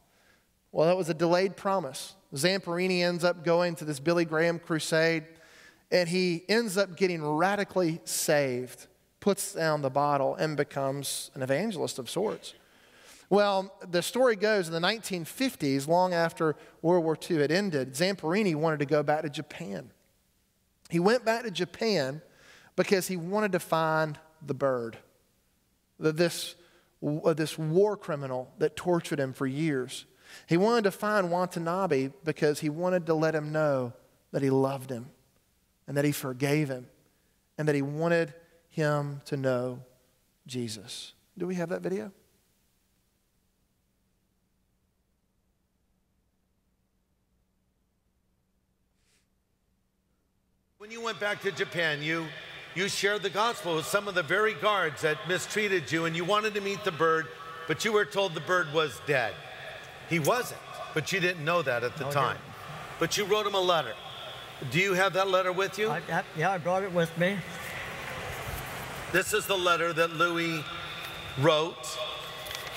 Well, 0.72 0.88
that 0.88 0.98
was 0.98 1.10
a 1.10 1.13
delayed 1.13 1.56
promise. 1.56 2.16
Zamperini 2.34 3.04
ends 3.04 3.24
up 3.24 3.44
going 3.44 3.76
to 3.76 3.86
this 3.86 4.00
Billy 4.00 4.26
Graham 4.26 4.60
crusade, 4.60 5.26
and 5.92 6.08
he 6.10 6.44
ends 6.50 6.78
up 6.78 6.98
getting 6.98 7.24
radically 7.24 8.02
saved, 8.04 8.88
puts 9.20 9.54
down 9.54 9.82
the 9.82 9.90
bottle, 9.90 10.36
and 10.36 10.58
becomes 10.58 11.32
an 11.34 11.42
evangelist 11.42 12.00
of 12.00 12.10
sorts. 12.10 12.54
Well, 13.30 13.74
the 13.90 14.02
story 14.02 14.36
goes 14.36 14.68
in 14.68 14.74
the 14.74 14.88
1950s, 14.88 15.88
long 15.88 16.13
after 16.13 16.56
World 16.82 17.04
War 17.04 17.18
II 17.30 17.42
had 17.42 17.52
ended, 17.52 17.94
Zamperini 17.94 18.56
wanted 18.56 18.80
to 18.80 18.86
go 18.86 19.04
back 19.04 19.24
to 19.24 19.30
Japan. 19.30 19.92
He 20.90 21.00
went 21.00 21.26
back 21.26 21.44
to 21.44 21.52
Japan 21.52 22.22
because 22.76 23.08
he 23.08 23.18
wanted 23.18 23.52
to 23.52 23.60
find 23.60 24.18
the 24.46 24.54
bird. 24.54 24.98
This 26.00 26.56
Uh, 27.05 27.33
this 27.33 27.57
war 27.57 27.95
criminal 27.95 28.51
that 28.57 28.75
tortured 28.75 29.19
him 29.19 29.33
for 29.33 29.45
years. 29.45 30.05
He 30.47 30.57
wanted 30.57 30.83
to 30.86 30.91
find 30.91 31.31
Watanabe 31.31 32.10
because 32.23 32.60
he 32.60 32.69
wanted 32.69 33.05
to 33.05 33.13
let 33.13 33.36
him 33.36 33.51
know 33.51 33.93
that 34.31 34.41
he 34.41 34.49
loved 34.49 34.89
him 34.89 35.10
and 35.88 35.95
that 35.95 36.05
he 36.05 36.12
forgave 36.12 36.69
him 36.69 36.88
and 37.57 37.67
that 37.67 37.75
he 37.75 37.81
wanted 37.81 38.33
him 38.69 39.21
to 39.25 39.38
know 39.38 39.79
Jesus. 40.45 41.13
Do 41.38 41.47
we 41.47 41.55
have 41.55 41.69
that 41.69 41.81
video? 41.81 42.12
When 50.77 50.91
you 50.91 51.01
went 51.01 51.19
back 51.19 51.41
to 51.41 51.51
Japan, 51.51 52.01
you 52.01 52.25
you 52.78 52.88
shared 52.88 53.24
the 53.24 53.30
gospel 53.30 53.76
with 53.76 53.88
some 53.88 54.08
of 54.08 54.13
the 54.13 54.22
very 54.22 54.54
guards 54.54 55.02
that 55.02 55.18
mistreated 55.28 55.92
you, 55.92 56.06
and 56.06 56.16
you 56.16 56.24
wanted 56.24 56.54
to 56.54 56.62
meet 56.62 56.84
the 56.84 56.92
bird, 56.92 57.26
but 57.68 57.84
you 57.84 57.92
were 57.92 58.06
told 58.06 58.36
the 58.36 58.40
bird 58.42 58.72
was 58.72 59.02
dead. 59.08 59.34
He 60.10 60.20
wasn't, 60.20 60.62
but 60.94 61.12
you 61.12 61.20
didn't 61.20 61.44
know 61.44 61.63
that 61.63 61.84
at 61.84 61.98
the 61.98 62.06
no, 62.06 62.12
time. 62.12 62.38
But 63.00 63.18
you 63.18 63.26
wrote 63.26 63.48
him 63.48 63.56
a 63.56 63.60
letter. 63.60 63.94
Do 64.70 64.80
you 64.80 64.94
have 64.94 65.13
that 65.13 65.28
letter 65.28 65.52
with 65.52 65.80
you? 65.80 65.90
I, 65.90 66.02
I, 66.12 66.24
yeah, 66.38 66.52
I 66.52 66.60
brought 66.60 66.84
it 66.84 66.92
with 66.92 67.16
me. 67.18 67.38
This 69.12 69.34
is 69.34 69.48
the 69.48 69.58
letter 69.58 69.92
that 69.94 70.13
Louis 70.13 70.63
wrote 71.40 71.98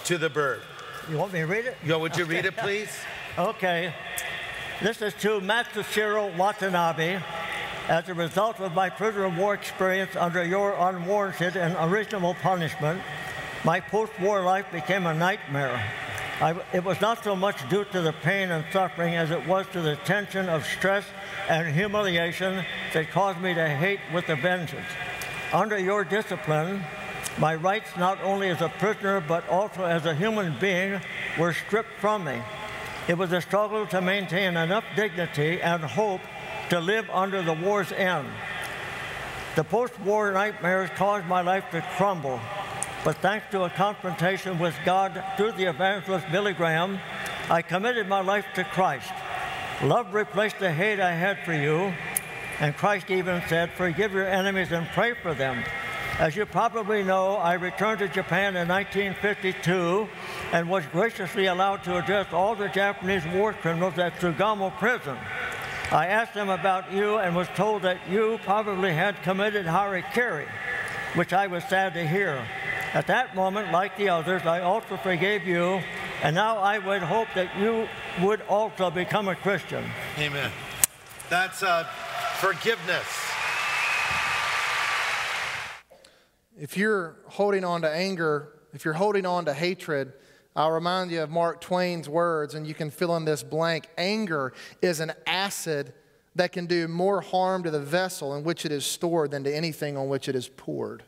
to 0.04 0.16
the 0.16 0.30
bird. 0.30 0.62
You 1.10 1.18
want 1.18 1.34
me 1.34 1.40
to 1.40 1.46
read 1.46 1.66
it? 1.66 1.76
Yo, 1.84 1.98
would 1.98 2.16
you 2.16 2.24
read 2.24 2.46
it, 2.46 2.56
please? 2.56 2.90
okay. 3.36 3.92
This 4.82 5.02
is 5.02 5.12
to 5.20 5.40
Mutsuhiro 5.40 6.34
Watanabe, 6.38 7.20
as 7.90 8.08
a 8.08 8.14
result 8.14 8.60
of 8.60 8.72
my 8.72 8.88
prisoner 8.88 9.24
of 9.24 9.36
war 9.36 9.52
experience 9.52 10.14
under 10.14 10.44
your 10.44 10.74
unwarranted 10.74 11.56
and 11.56 11.74
unreasonable 11.76 12.34
punishment, 12.34 13.02
my 13.64 13.80
post 13.80 14.12
war 14.20 14.42
life 14.44 14.64
became 14.70 15.06
a 15.06 15.12
nightmare. 15.12 15.84
I, 16.40 16.54
it 16.72 16.84
was 16.84 17.00
not 17.00 17.24
so 17.24 17.34
much 17.34 17.68
due 17.68 17.84
to 17.86 18.00
the 18.00 18.12
pain 18.12 18.52
and 18.52 18.64
suffering 18.72 19.16
as 19.16 19.32
it 19.32 19.44
was 19.44 19.66
to 19.72 19.80
the 19.80 19.96
tension 19.96 20.48
of 20.48 20.64
stress 20.64 21.04
and 21.48 21.66
humiliation 21.66 22.64
that 22.94 23.10
caused 23.10 23.40
me 23.40 23.54
to 23.54 23.68
hate 23.68 23.98
with 24.14 24.28
a 24.28 24.36
vengeance. 24.36 24.86
Under 25.52 25.76
your 25.76 26.04
discipline, 26.04 26.84
my 27.38 27.56
rights 27.56 27.90
not 27.98 28.22
only 28.22 28.50
as 28.50 28.60
a 28.60 28.68
prisoner 28.78 29.20
but 29.20 29.48
also 29.48 29.84
as 29.84 30.06
a 30.06 30.14
human 30.14 30.56
being 30.60 31.00
were 31.36 31.52
stripped 31.52 31.98
from 31.98 32.22
me. 32.22 32.40
It 33.08 33.18
was 33.18 33.32
a 33.32 33.40
struggle 33.40 33.84
to 33.88 34.00
maintain 34.00 34.56
enough 34.56 34.84
dignity 34.94 35.60
and 35.60 35.82
hope 35.82 36.20
to 36.70 36.80
live 36.80 37.10
under 37.10 37.42
the 37.42 37.52
war's 37.52 37.92
end. 37.92 38.28
The 39.56 39.64
post 39.64 39.98
war 40.00 40.30
nightmares 40.32 40.88
caused 40.94 41.26
my 41.26 41.40
life 41.40 41.64
to 41.72 41.82
crumble. 41.96 42.40
But 43.04 43.16
thanks 43.16 43.46
to 43.50 43.64
a 43.64 43.70
confrontation 43.70 44.58
with 44.58 44.74
God 44.84 45.24
through 45.36 45.52
the 45.52 45.64
evangelist 45.64 46.26
Billy 46.30 46.52
Graham, 46.52 47.00
I 47.48 47.62
committed 47.62 48.08
my 48.08 48.20
life 48.20 48.46
to 48.54 48.64
Christ. 48.64 49.10
Love 49.82 50.14
replaced 50.14 50.58
the 50.58 50.70
hate 50.70 51.00
I 51.00 51.12
had 51.12 51.38
for 51.44 51.54
you, 51.54 51.92
and 52.60 52.76
Christ 52.76 53.10
even 53.10 53.42
said, 53.48 53.70
Forgive 53.72 54.12
your 54.12 54.26
enemies 54.26 54.70
and 54.70 54.86
pray 54.88 55.14
for 55.14 55.34
them. 55.34 55.64
As 56.18 56.36
you 56.36 56.44
probably 56.44 57.02
know, 57.02 57.36
I 57.36 57.54
returned 57.54 58.00
to 58.00 58.08
Japan 58.08 58.54
in 58.54 58.68
1952 58.68 60.06
and 60.52 60.68
was 60.68 60.84
graciously 60.92 61.46
allowed 61.46 61.82
to 61.84 61.96
address 61.96 62.32
all 62.32 62.54
the 62.54 62.68
Japanese 62.68 63.24
war 63.34 63.54
criminals 63.54 63.98
at 63.98 64.20
Sugamo 64.20 64.70
prison. 64.78 65.16
I 65.92 66.06
asked 66.06 66.34
them 66.34 66.50
about 66.50 66.92
you 66.92 67.18
and 67.18 67.34
was 67.34 67.48
told 67.56 67.82
that 67.82 67.98
you 68.08 68.38
probably 68.44 68.92
had 68.92 69.20
committed 69.24 69.66
harikiri, 69.66 70.46
which 71.14 71.32
I 71.32 71.48
was 71.48 71.64
sad 71.64 71.94
to 71.94 72.06
hear. 72.06 72.46
At 72.94 73.08
that 73.08 73.34
moment, 73.34 73.72
like 73.72 73.96
the 73.96 74.08
others, 74.08 74.42
I 74.46 74.60
also 74.60 74.96
forgave 74.96 75.44
you, 75.44 75.82
and 76.22 76.36
now 76.36 76.58
I 76.58 76.78
would 76.78 77.02
hope 77.02 77.26
that 77.34 77.58
you 77.58 77.88
would 78.24 78.40
also 78.42 78.88
become 78.88 79.26
a 79.26 79.34
Christian. 79.34 79.84
Amen. 80.16 80.52
That's 81.28 81.64
uh, 81.64 81.82
forgiveness. 82.36 83.06
If 86.56 86.76
you're 86.76 87.16
holding 87.26 87.64
on 87.64 87.82
to 87.82 87.90
anger, 87.90 88.60
if 88.72 88.84
you're 88.84 88.94
holding 88.94 89.26
on 89.26 89.46
to 89.46 89.54
hatred, 89.54 90.12
I'll 90.56 90.72
remind 90.72 91.10
you 91.10 91.22
of 91.22 91.30
Mark 91.30 91.60
Twain's 91.60 92.08
words, 92.08 92.54
and 92.54 92.66
you 92.66 92.74
can 92.74 92.90
fill 92.90 93.16
in 93.16 93.24
this 93.24 93.42
blank. 93.42 93.88
Anger 93.96 94.52
is 94.82 95.00
an 95.00 95.12
acid 95.26 95.92
that 96.34 96.52
can 96.52 96.66
do 96.66 96.88
more 96.88 97.20
harm 97.20 97.62
to 97.62 97.70
the 97.70 97.80
vessel 97.80 98.34
in 98.34 98.44
which 98.44 98.64
it 98.64 98.72
is 98.72 98.84
stored 98.84 99.30
than 99.30 99.44
to 99.44 99.54
anything 99.54 99.96
on 99.96 100.08
which 100.08 100.28
it 100.28 100.34
is 100.34 100.48
poured. 100.48 101.04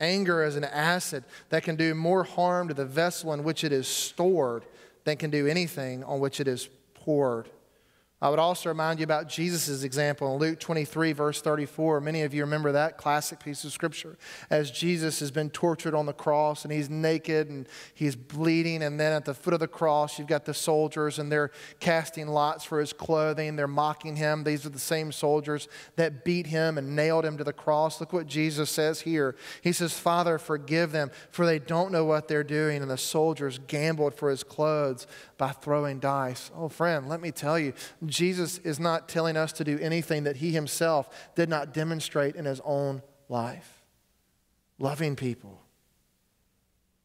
Anger 0.00 0.44
is 0.44 0.56
an 0.56 0.64
acid 0.64 1.24
that 1.48 1.62
can 1.62 1.76
do 1.76 1.94
more 1.94 2.24
harm 2.24 2.68
to 2.68 2.74
the 2.74 2.84
vessel 2.84 3.32
in 3.32 3.42
which 3.42 3.64
it 3.64 3.72
is 3.72 3.88
stored 3.88 4.64
than 5.04 5.16
can 5.16 5.30
do 5.30 5.46
anything 5.46 6.04
on 6.04 6.20
which 6.20 6.40
it 6.40 6.48
is 6.48 6.68
poured. 6.94 7.48
I 8.22 8.30
would 8.30 8.38
also 8.38 8.70
remind 8.70 8.98
you 8.98 9.04
about 9.04 9.28
Jesus' 9.28 9.82
example 9.82 10.32
in 10.32 10.38
Luke 10.38 10.58
23, 10.58 11.12
verse 11.12 11.42
34. 11.42 12.00
Many 12.00 12.22
of 12.22 12.32
you 12.32 12.44
remember 12.44 12.72
that 12.72 12.96
classic 12.96 13.40
piece 13.40 13.62
of 13.62 13.72
scripture 13.72 14.16
as 14.48 14.70
Jesus 14.70 15.20
has 15.20 15.30
been 15.30 15.50
tortured 15.50 15.94
on 15.94 16.06
the 16.06 16.14
cross 16.14 16.64
and 16.64 16.72
he's 16.72 16.88
naked 16.88 17.50
and 17.50 17.68
he's 17.92 18.16
bleeding. 18.16 18.82
And 18.82 18.98
then 18.98 19.12
at 19.12 19.26
the 19.26 19.34
foot 19.34 19.52
of 19.52 19.60
the 19.60 19.68
cross, 19.68 20.18
you've 20.18 20.28
got 20.28 20.46
the 20.46 20.54
soldiers 20.54 21.18
and 21.18 21.30
they're 21.30 21.50
casting 21.78 22.26
lots 22.26 22.64
for 22.64 22.80
his 22.80 22.94
clothing. 22.94 23.54
They're 23.54 23.68
mocking 23.68 24.16
him. 24.16 24.44
These 24.44 24.64
are 24.64 24.70
the 24.70 24.78
same 24.78 25.12
soldiers 25.12 25.68
that 25.96 26.24
beat 26.24 26.46
him 26.46 26.78
and 26.78 26.96
nailed 26.96 27.26
him 27.26 27.36
to 27.36 27.44
the 27.44 27.52
cross. 27.52 28.00
Look 28.00 28.14
what 28.14 28.26
Jesus 28.26 28.70
says 28.70 29.02
here. 29.02 29.36
He 29.60 29.72
says, 29.72 29.92
Father, 29.92 30.38
forgive 30.38 30.90
them, 30.90 31.10
for 31.30 31.44
they 31.44 31.58
don't 31.58 31.92
know 31.92 32.06
what 32.06 32.28
they're 32.28 32.42
doing. 32.42 32.80
And 32.80 32.90
the 32.90 32.96
soldiers 32.96 33.60
gambled 33.66 34.14
for 34.14 34.30
his 34.30 34.42
clothes 34.42 35.06
by 35.36 35.50
throwing 35.50 35.98
dice. 35.98 36.50
Oh, 36.56 36.70
friend, 36.70 37.10
let 37.10 37.20
me 37.20 37.30
tell 37.30 37.58
you, 37.58 37.74
Jesus 38.10 38.58
is 38.58 38.78
not 38.78 39.08
telling 39.08 39.36
us 39.36 39.52
to 39.54 39.64
do 39.64 39.78
anything 39.78 40.24
that 40.24 40.36
he 40.36 40.52
himself 40.52 41.08
did 41.34 41.48
not 41.48 41.72
demonstrate 41.72 42.36
in 42.36 42.44
his 42.44 42.60
own 42.64 43.02
life. 43.28 43.84
Loving 44.78 45.16
people. 45.16 45.62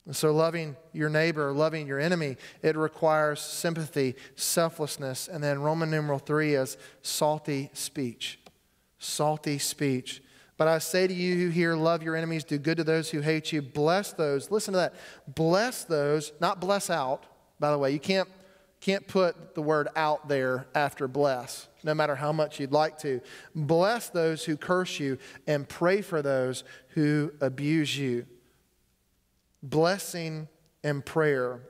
And 0.05 0.15
so, 0.15 0.33
loving 0.33 0.75
your 0.93 1.09
neighbor, 1.09 1.51
loving 1.51 1.87
your 1.87 1.99
enemy, 1.99 2.37
it 2.63 2.75
requires 2.75 3.39
sympathy, 3.39 4.15
selflessness, 4.35 5.27
and 5.27 5.43
then 5.43 5.61
Roman 5.61 5.91
numeral 5.91 6.19
three 6.19 6.55
is 6.55 6.75
salty 7.01 7.69
speech. 7.73 8.39
Salty 8.97 9.59
speech. 9.59 10.21
But 10.57 10.67
I 10.67 10.79
say 10.79 11.07
to 11.07 11.13
you 11.13 11.35
who 11.37 11.49
hear, 11.49 11.75
love 11.75 12.03
your 12.03 12.15
enemies, 12.15 12.43
do 12.43 12.57
good 12.57 12.77
to 12.77 12.83
those 12.83 13.09
who 13.09 13.21
hate 13.21 13.51
you, 13.51 13.61
bless 13.61 14.13
those. 14.13 14.51
Listen 14.51 14.73
to 14.73 14.77
that. 14.79 14.95
Bless 15.27 15.83
those, 15.83 16.33
not 16.39 16.59
bless 16.59 16.89
out, 16.89 17.25
by 17.59 17.71
the 17.71 17.77
way. 17.77 17.91
You 17.91 17.99
can't 17.99 18.29
can't 18.81 19.07
put 19.07 19.53
the 19.53 19.61
word 19.61 19.87
out 19.95 20.27
there 20.27 20.67
after 20.73 21.07
bless, 21.07 21.67
no 21.83 21.93
matter 21.93 22.15
how 22.15 22.31
much 22.31 22.59
you'd 22.59 22.71
like 22.71 22.97
to. 22.99 23.21
Bless 23.55 24.09
those 24.09 24.43
who 24.43 24.57
curse 24.57 24.99
you 24.99 25.19
and 25.47 25.69
pray 25.69 26.01
for 26.01 26.21
those 26.21 26.63
who 26.89 27.31
abuse 27.39 27.95
you. 27.97 28.25
Blessing 29.61 30.47
and 30.83 31.05
prayer. 31.05 31.61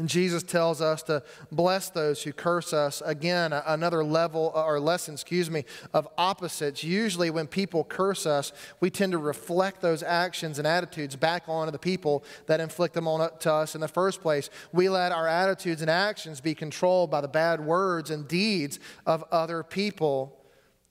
And 0.00 0.08
Jesus 0.08 0.42
tells 0.42 0.80
us 0.80 1.02
to 1.02 1.22
bless 1.52 1.90
those 1.90 2.22
who 2.22 2.32
curse 2.32 2.72
us. 2.72 3.02
Again, 3.04 3.52
another 3.52 4.02
level 4.02 4.50
uh, 4.54 4.64
or 4.64 4.80
lesson, 4.80 5.12
excuse 5.12 5.50
me, 5.50 5.66
of 5.92 6.08
opposites. 6.16 6.82
Usually, 6.82 7.28
when 7.28 7.46
people 7.46 7.84
curse 7.84 8.24
us, 8.24 8.54
we 8.80 8.88
tend 8.88 9.12
to 9.12 9.18
reflect 9.18 9.82
those 9.82 10.02
actions 10.02 10.58
and 10.58 10.66
attitudes 10.66 11.16
back 11.16 11.42
onto 11.48 11.70
the 11.70 11.78
people 11.78 12.24
that 12.46 12.60
inflict 12.60 12.94
them 12.94 13.06
on 13.06 13.20
uh, 13.20 13.28
to 13.28 13.52
us 13.52 13.74
in 13.74 13.82
the 13.82 13.88
first 13.88 14.22
place. 14.22 14.48
We 14.72 14.88
let 14.88 15.12
our 15.12 15.28
attitudes 15.28 15.82
and 15.82 15.90
actions 15.90 16.40
be 16.40 16.54
controlled 16.54 17.10
by 17.10 17.20
the 17.20 17.28
bad 17.28 17.60
words 17.60 18.08
and 18.08 18.26
deeds 18.26 18.80
of 19.04 19.22
other 19.30 19.62
people. 19.62 20.39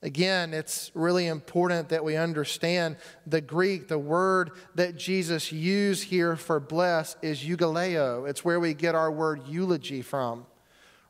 Again, 0.02 0.54
it's 0.54 0.92
really 0.94 1.28
important 1.28 1.90
that 1.90 2.06
we 2.06 2.16
understand 2.16 2.96
the 3.28 3.42
Greek, 3.42 3.90
the 3.90 4.00
word 4.00 4.52
that 4.76 4.96
Jesus 4.96 5.52
used 5.52 6.06
here 6.06 6.38
for 6.38 6.62
bless 6.62 7.18
is 7.22 7.44
eugaleo. 7.44 8.28
It's 8.28 8.46
where 8.46 8.62
we 8.62 8.74
get 8.74 8.96
our 8.96 9.12
word 9.12 9.42
eulogy 9.48 10.02
from. 10.02 10.46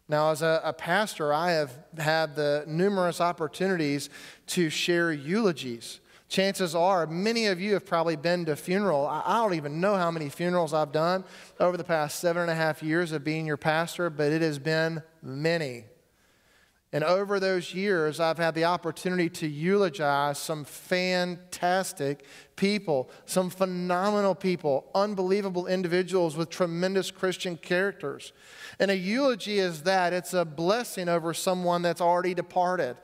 Now, 0.08 0.32
as 0.32 0.42
a, 0.42 0.60
a, 0.64 0.74
pastor, 0.74 1.32
I 1.32 1.52
have 1.52 1.72
had 2.00 2.36
the 2.36 2.64
numerous 2.66 3.22
opportunities 3.22 4.10
to 4.48 4.72
share 4.72 5.12
eulogies. 5.12 6.00
Chances 6.30 6.74
are, 6.74 7.06
many 7.06 7.46
of 7.46 7.62
you 7.62 7.74
have 7.74 7.86
probably 7.86 8.16
been 8.16 8.44
to 8.46 8.56
funeral. 8.56 9.06
I, 9.06 9.22
I 9.24 9.38
don't 9.44 9.54
even 9.54 9.80
know 9.80 9.96
how 9.98 10.10
many 10.10 10.30
funerals 10.30 10.74
I've 10.74 10.92
done 10.92 11.26
over 11.60 11.78
the 11.78 11.84
past 11.84 12.20
seven 12.20 12.42
and 12.42 12.52
a 12.52 12.56
half 12.56 12.82
years 12.82 13.12
of 13.12 13.24
being 13.24 13.46
your 13.46 13.58
pastor, 13.58 14.10
but 14.10 14.32
it 14.32 14.42
has 14.42 14.58
been 14.58 15.04
many. 15.22 15.86
And 16.92 17.04
over 17.04 17.40
those 17.40 17.74
years, 17.76 18.20
I've 18.20 18.40
had 18.40 18.56
the 18.56 18.66
opportunity 18.66 19.30
to 19.30 19.48
eulogize 19.48 20.40
some 20.40 20.66
fantastic 20.66 22.26
people, 22.56 23.12
some 23.28 23.52
phenomenal 23.52 24.34
people, 24.34 24.88
unbelievable 24.96 25.68
individuals 25.68 26.36
with 26.36 26.50
tremendous 26.50 27.12
Christian 27.12 27.58
characters. 27.58 28.34
And 28.80 28.90
a 28.90 28.98
eulogy 28.98 29.60
is 29.60 29.84
that 29.84 30.14
it's 30.14 30.34
a 30.34 30.44
blessing 30.44 31.10
over 31.10 31.32
someone 31.32 31.84
that's 31.84 32.02
already 32.02 32.34
departed. 32.34 32.98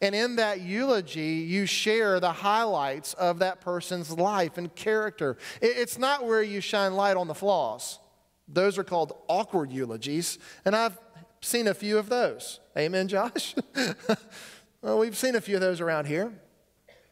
And 0.00 0.14
in 0.14 0.36
that 0.36 0.60
eulogy, 0.60 1.44
you 1.48 1.66
share 1.66 2.20
the 2.20 2.32
highlights 2.32 3.14
of 3.14 3.40
that 3.40 3.60
person's 3.60 4.12
life 4.12 4.56
and 4.56 4.72
character. 4.74 5.36
It's 5.60 5.98
not 5.98 6.26
where 6.26 6.42
you 6.42 6.60
shine 6.60 6.94
light 6.94 7.16
on 7.16 7.26
the 7.26 7.34
flaws. 7.34 7.98
Those 8.46 8.78
are 8.78 8.84
called 8.84 9.16
awkward 9.28 9.72
eulogies. 9.72 10.38
And 10.64 10.76
I've 10.76 10.98
seen 11.42 11.68
a 11.68 11.74
few 11.74 11.98
of 11.98 12.08
those. 12.08 12.60
Amen, 12.76 13.08
Josh? 13.08 13.54
well, 14.82 14.98
we've 14.98 15.16
seen 15.16 15.34
a 15.34 15.40
few 15.40 15.56
of 15.56 15.60
those 15.60 15.80
around 15.80 16.06
here. 16.06 16.32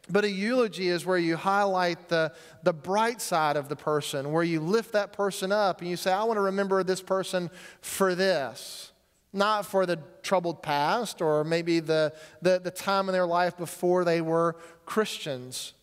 But 0.09 0.25
a 0.25 0.31
eulogy 0.31 0.89
is 0.89 1.07
where 1.07 1.19
you 1.19 1.37
highlight 1.37 2.09
the, 2.09 2.33
the 2.63 2.73
bright 2.73 3.21
side 3.21 3.57
of 3.57 3.69
the 3.69 3.77
person, 3.77 4.33
where 4.33 4.43
you 4.43 4.61
lift 4.61 4.93
that 4.93 5.13
person 5.13 5.53
up 5.53 5.81
and 5.81 5.89
you 5.89 5.97
say, 5.97 6.13
I 6.13 6.25
want 6.25 6.37
to 6.37 6.43
remember 6.43 6.83
this 6.83 7.01
person 7.01 7.51
for 7.81 8.15
this. 8.15 8.93
Not 9.33 9.65
for 9.65 9.87
the 9.87 10.01
troubled 10.23 10.63
past 10.63 11.23
or 11.23 11.45
maybe 11.45 11.79
the, 11.79 12.13
the, 12.43 12.59
the 12.59 12.73
time 12.73 13.09
in 13.09 13.13
their 13.13 13.27
life 13.27 13.57
before 13.57 14.05
they 14.05 14.21
were 14.21 14.57
Christians. 14.85 15.75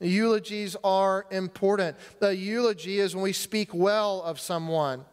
Eulogies 0.00 0.76
are 0.84 1.26
important. 1.30 1.96
The 2.18 2.34
eulogy 2.36 2.98
is 2.98 3.14
when 3.14 3.22
we 3.22 3.32
speak 3.32 3.72
well 3.72 4.20
of 4.22 4.38
someone. 4.38 5.04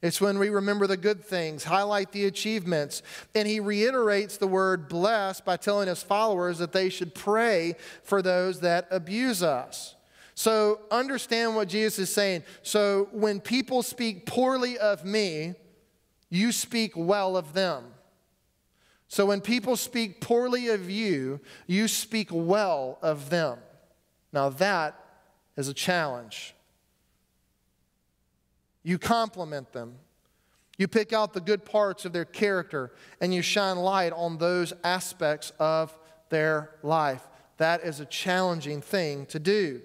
It's 0.00 0.20
when 0.20 0.38
we 0.38 0.48
remember 0.48 0.86
the 0.86 0.96
good 0.96 1.24
things, 1.24 1.64
highlight 1.64 2.12
the 2.12 2.26
achievements. 2.26 3.02
And 3.34 3.48
he 3.48 3.58
reiterates 3.58 4.36
the 4.36 4.46
word 4.46 4.88
bless 4.88 5.40
by 5.40 5.56
telling 5.56 5.88
his 5.88 6.02
followers 6.02 6.58
that 6.58 6.72
they 6.72 6.88
should 6.88 7.14
pray 7.14 7.74
for 8.04 8.22
those 8.22 8.60
that 8.60 8.86
abuse 8.90 9.42
us. 9.42 9.96
So 10.34 10.80
understand 10.92 11.56
what 11.56 11.68
Jesus 11.68 11.98
is 11.98 12.14
saying. 12.14 12.44
So 12.62 13.08
when 13.10 13.40
people 13.40 13.82
speak 13.82 14.24
poorly 14.24 14.78
of 14.78 15.04
me, 15.04 15.54
you 16.30 16.52
speak 16.52 16.92
well 16.94 17.36
of 17.36 17.52
them. 17.52 17.86
So 19.08 19.26
when 19.26 19.40
people 19.40 19.74
speak 19.76 20.20
poorly 20.20 20.68
of 20.68 20.88
you, 20.88 21.40
you 21.66 21.88
speak 21.88 22.28
well 22.30 22.98
of 23.02 23.30
them. 23.30 23.58
Now 24.32 24.50
that 24.50 25.02
is 25.56 25.66
a 25.66 25.74
challenge. 25.74 26.54
You 28.88 28.96
compliment 28.96 29.70
them. 29.74 29.96
You 30.78 30.88
pick 30.88 31.12
out 31.12 31.34
the 31.34 31.42
good 31.42 31.66
parts 31.66 32.06
of 32.06 32.14
their 32.14 32.24
character 32.24 32.90
and 33.20 33.34
you 33.34 33.42
shine 33.42 33.76
light 33.76 34.14
on 34.14 34.38
those 34.38 34.72
aspects 34.82 35.52
of 35.58 35.94
their 36.30 36.70
life. 36.82 37.20
That 37.58 37.84
is 37.84 38.00
a 38.00 38.06
challenging 38.06 38.80
thing 38.80 39.26
to 39.26 39.38
do. 39.38 39.82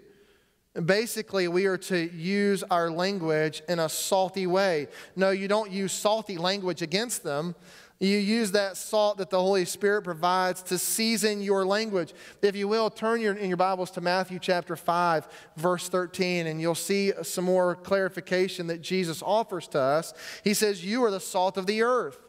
basically, 0.85 1.49
we 1.49 1.65
are 1.65 1.77
to 1.79 2.09
use 2.15 2.63
our 2.71 2.89
language 2.89 3.61
in 3.67 3.79
a 3.79 3.89
salty 3.89 4.47
way. 4.47 4.87
No, 5.17 5.31
you 5.31 5.49
don't 5.49 5.69
use 5.69 5.91
salty 5.91 6.37
language 6.37 6.81
against 6.81 7.23
them. 7.23 7.55
You 8.03 8.17
use 8.17 8.51
that 8.51 8.75
salt 8.75 9.17
that 9.19 9.29
the 9.29 9.39
Holy 9.39 9.63
Spirit 9.63 10.01
provides 10.01 10.61
to 10.63 10.77
season 10.77 11.41
your 11.41 11.65
language. 11.65 12.13
If 12.41 12.53
you 12.53 12.67
will, 12.67 12.89
turn 12.89 13.21
your, 13.21 13.33
in 13.33 13.47
your 13.47 13.55
Bibles 13.55 13.91
to 13.91 14.01
Matthew 14.01 14.39
chapter 14.39 14.75
5, 14.75 15.25
verse 15.55 15.87
13, 15.87 16.47
and 16.47 16.59
you'll 16.59 16.75
see 16.75 17.13
some 17.21 17.45
more 17.45 17.75
clarification 17.75 18.67
that 18.67 18.81
Jesus 18.81 19.23
offers 19.23 19.69
to 19.69 19.79
us. 19.79 20.13
He 20.43 20.53
says, 20.53 20.83
You 20.83 21.05
are 21.05 21.11
the 21.11 21.21
salt 21.21 21.55
of 21.55 21.65
the 21.65 21.81
earth. 21.81 22.19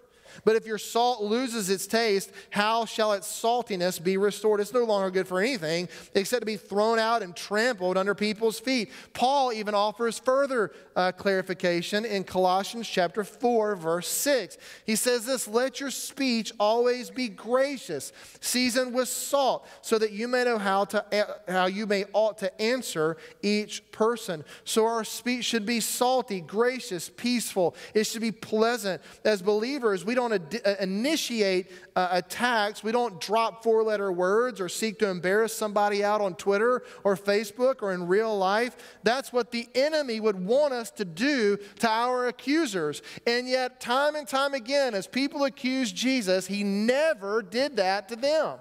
But 0.45 0.57
if 0.57 0.67
your 0.67 0.79
salt 0.79 1.23
loses 1.23 1.71
its 1.71 1.87
taste, 1.87 2.31
how 2.51 2.85
shall 2.85 3.13
its 3.13 3.27
saltiness 3.27 4.03
be 4.03 4.17
restored? 4.17 4.61
It's 4.61 4.73
no 4.73 4.85
longer 4.85 5.11
good 5.11 5.29
for 5.29 5.41
anything 5.41 5.89
except 6.15 6.43
to 6.43 6.47
be 6.47 6.57
thrown 6.57 6.99
out 6.99 7.23
and 7.23 7.35
trampled 7.35 7.97
under 7.97 8.15
people's 8.15 8.59
feet. 8.59 8.91
Paul 9.13 9.53
even 9.53 9.75
offers 9.75 10.19
further 10.19 10.73
uh, 10.97 11.13
clarification 11.13 12.05
in 12.05 12.25
Colossians 12.25 12.89
chapter 12.89 13.25
4, 13.25 13.77
verse 13.77 14.09
6. 14.09 14.59
He 14.87 14.97
says 14.97 15.27
this 15.27 15.49
Let 15.49 15.81
your 15.81 15.91
speech 15.91 16.53
always 16.59 17.11
be 17.11 17.29
gracious, 17.29 18.13
seasoned 18.41 18.95
with 18.95 19.09
salt, 19.09 19.67
so 19.83 19.99
that 19.99 20.13
you 20.13 20.29
may 20.29 20.45
know 20.45 20.59
how, 20.59 20.85
to, 20.87 21.37
how 21.49 21.67
you 21.67 21.87
may 21.87 22.05
ought 22.13 22.39
to 22.39 22.63
answer 22.63 23.17
each 23.43 23.91
person. 23.93 24.45
So 24.65 24.87
our 24.87 25.05
speech 25.05 25.45
should 25.45 25.67
be 25.67 25.81
salty, 25.81 26.41
gracious, 26.41 27.09
peaceful. 27.09 27.75
It 27.95 28.05
should 28.05 28.21
be 28.21 28.33
pleasant. 28.33 29.03
As 29.25 29.43
believers, 29.43 30.05
we 30.05 30.15
don't 30.15 30.24
ad- 30.33 30.61
uh, 30.65 30.75
initiate 30.81 31.71
uh, 31.95 32.09
attacks. 32.13 32.83
We 32.83 32.93
don't 32.93 33.21
drop 33.21 33.63
four 33.63 33.83
letter 33.83 34.11
words 34.11 34.61
or 34.61 34.69
seek 34.69 34.99
to 35.01 35.09
embarrass 35.09 35.53
somebody 35.53 36.03
out 36.03 36.21
on 36.21 36.35
Twitter 36.35 36.83
or 37.03 37.17
Facebook 37.17 37.83
or 37.83 37.93
in 37.93 38.07
real 38.07 38.37
life. 38.37 38.77
That's 39.03 39.33
what 39.33 39.51
the 39.51 39.69
enemy 39.75 40.21
would 40.21 40.45
want 40.45 40.73
us 40.73 40.91
to 40.93 41.05
do 41.05 41.59
to 41.81 41.89
our 41.89 42.29
accusers. 42.29 43.03
And 43.27 43.49
yet, 43.49 43.81
time 43.81 44.15
and 44.17 44.27
time 44.27 44.55
again, 44.55 44.95
as 44.95 45.07
people 45.07 45.45
accuse 45.45 45.93
Jesus, 45.93 46.47
he 46.47 46.65
never 46.65 47.43
did 47.43 47.77
that 47.77 48.09
to 48.09 48.17
them. 48.17 48.59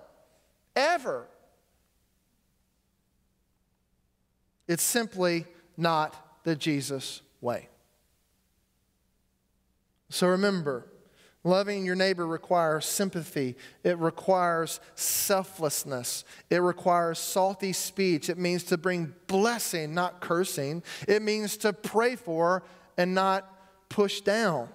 Ever. 0.75 1.27
It's 4.67 4.83
simply 4.83 5.45
not 5.77 6.43
the 6.43 6.55
Jesus 6.55 7.21
way. 7.41 7.69
So 10.09 10.27
remember, 10.27 10.85
Loving 11.45 11.85
your 11.85 11.95
neighbor 11.95 12.25
requires 12.25 12.85
sympathy. 12.85 13.57
It 13.83 13.97
requires 13.97 14.79
selflessness. 14.95 16.23
It 16.49 16.59
requires 16.59 17.19
salty 17.19 17.73
speech. 17.73 18.29
It 18.29 18.37
means 18.37 18.63
to 18.65 18.77
bring 18.77 19.13
blessing, 19.27 19.93
not 19.93 20.21
cursing. 20.21 20.83
It 21.05 21.21
means 21.21 21.57
to 21.57 21.73
pray 21.73 22.15
for 22.15 22.63
and 22.97 23.13
not 23.13 23.49
push 23.89 24.21
down. 24.21 24.69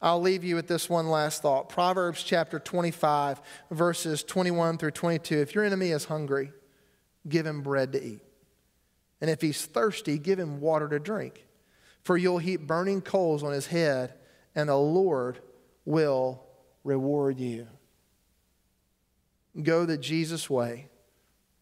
I'll 0.00 0.20
leave 0.20 0.44
you 0.44 0.54
with 0.54 0.68
this 0.68 0.88
one 0.88 1.08
last 1.08 1.42
thought. 1.42 1.68
Proverbs 1.68 2.22
chapter 2.22 2.60
25, 2.60 3.40
verses 3.72 4.22
21 4.22 4.78
through 4.78 4.92
22. 4.92 5.38
If 5.38 5.54
your 5.54 5.64
enemy 5.64 5.90
is 5.90 6.04
hungry, 6.04 6.52
give 7.28 7.46
him 7.46 7.62
bread 7.62 7.92
to 7.92 8.04
eat. 8.04 8.20
And 9.20 9.28
if 9.28 9.40
he's 9.40 9.64
thirsty, 9.64 10.18
give 10.18 10.38
him 10.38 10.60
water 10.60 10.88
to 10.88 11.00
drink. 11.00 11.46
For 12.04 12.16
you'll 12.16 12.38
heap 12.38 12.60
burning 12.60 13.00
coals 13.00 13.42
on 13.42 13.52
his 13.52 13.66
head 13.66 14.14
and 14.56 14.68
the 14.68 14.76
Lord 14.76 15.38
will 15.84 16.42
reward 16.82 17.38
you. 17.38 17.68
Go 19.62 19.84
the 19.86 19.98
Jesus 19.98 20.50
way 20.50 20.88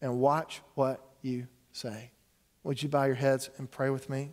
and 0.01 0.19
watch 0.19 0.61
what 0.73 1.05
you 1.21 1.47
say. 1.71 2.11
Would 2.63 2.81
you 2.81 2.89
bow 2.89 3.03
your 3.03 3.15
heads 3.15 3.49
and 3.57 3.69
pray 3.69 3.89
with 3.89 4.09
me? 4.09 4.31